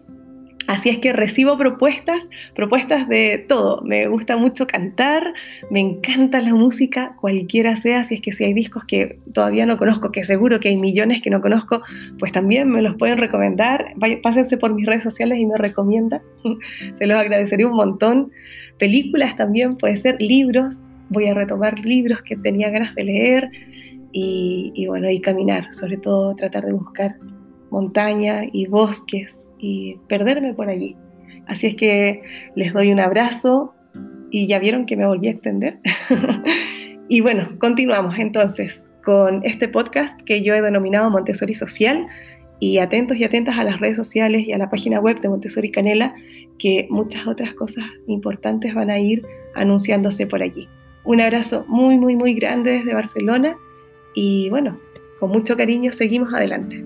Así 0.69 0.89
es 0.89 0.99
que 0.99 1.13
recibo 1.13 1.57
propuestas, 1.57 2.27
propuestas 2.53 3.09
de 3.09 3.43
todo. 3.47 3.81
Me 3.81 4.07
gusta 4.07 4.37
mucho 4.37 4.67
cantar, 4.67 5.33
me 5.71 5.79
encanta 5.79 6.41
la 6.41 6.53
música, 6.53 7.15
cualquiera 7.19 7.75
sea, 7.75 8.03
si 8.03 8.13
es 8.13 8.21
que 8.21 8.31
si 8.31 8.43
hay 8.43 8.53
discos 8.53 8.85
que 8.85 9.17
todavía 9.33 9.65
no 9.65 9.77
conozco, 9.77 10.11
que 10.11 10.23
seguro 10.23 10.59
que 10.59 10.69
hay 10.69 10.77
millones 10.77 11.23
que 11.23 11.31
no 11.31 11.41
conozco, 11.41 11.81
pues 12.19 12.31
también 12.31 12.69
me 12.69 12.83
los 12.83 12.93
pueden 12.97 13.17
recomendar. 13.17 13.95
Pásense 14.21 14.57
por 14.57 14.75
mis 14.75 14.85
redes 14.85 15.01
sociales 15.01 15.39
y 15.39 15.47
me 15.47 15.57
recomiendan. 15.57 16.21
Se 16.93 17.07
los 17.07 17.17
agradecería 17.17 17.65
un 17.65 17.75
montón. 17.75 18.31
Películas 18.77 19.35
también, 19.37 19.75
puede 19.75 19.97
ser 19.97 20.21
libros. 20.21 20.79
Voy 21.09 21.25
a 21.29 21.33
retomar 21.33 21.79
libros 21.79 22.21
que 22.21 22.35
tenía 22.35 22.69
ganas 22.69 22.93
de 22.93 23.05
leer 23.05 23.49
y, 24.11 24.71
y 24.75 24.85
bueno, 24.85 25.09
y 25.09 25.19
caminar, 25.19 25.73
sobre 25.73 25.97
todo 25.97 26.35
tratar 26.35 26.65
de 26.65 26.73
buscar 26.73 27.15
montaña 27.71 28.43
y 28.53 28.67
bosques 28.67 29.48
y 29.59 29.97
perderme 30.07 30.53
por 30.53 30.69
allí. 30.69 30.95
Así 31.47 31.67
es 31.67 31.75
que 31.75 32.21
les 32.55 32.73
doy 32.73 32.91
un 32.91 32.99
abrazo 32.99 33.73
y 34.31 34.47
ya 34.47 34.59
vieron 34.59 34.85
que 34.85 34.95
me 34.95 35.05
volví 35.05 35.27
a 35.27 35.31
extender. 35.31 35.79
y 37.09 37.21
bueno, 37.21 37.49
continuamos 37.59 38.17
entonces 38.17 38.89
con 39.03 39.41
este 39.43 39.67
podcast 39.67 40.21
que 40.21 40.43
yo 40.43 40.53
he 40.53 40.61
denominado 40.61 41.09
Montessori 41.09 41.53
Social 41.53 42.07
y 42.59 42.79
atentos 42.79 43.17
y 43.17 43.23
atentas 43.23 43.57
a 43.57 43.63
las 43.63 43.79
redes 43.79 43.97
sociales 43.97 44.45
y 44.45 44.53
a 44.53 44.57
la 44.57 44.69
página 44.69 44.99
web 44.99 45.19
de 45.21 45.29
Montessori 45.29 45.71
Canela 45.71 46.13
que 46.57 46.87
muchas 46.89 47.25
otras 47.25 47.53
cosas 47.53 47.85
importantes 48.07 48.73
van 48.75 48.89
a 48.89 48.99
ir 48.99 49.23
anunciándose 49.55 50.27
por 50.27 50.43
allí. 50.43 50.67
Un 51.05 51.21
abrazo 51.21 51.65
muy, 51.67 51.97
muy, 51.97 52.15
muy 52.15 52.33
grande 52.33 52.71
desde 52.71 52.93
Barcelona 52.93 53.55
y 54.13 54.49
bueno, 54.49 54.77
con 55.19 55.31
mucho 55.31 55.55
cariño 55.55 55.91
seguimos 55.91 56.33
adelante. 56.33 56.83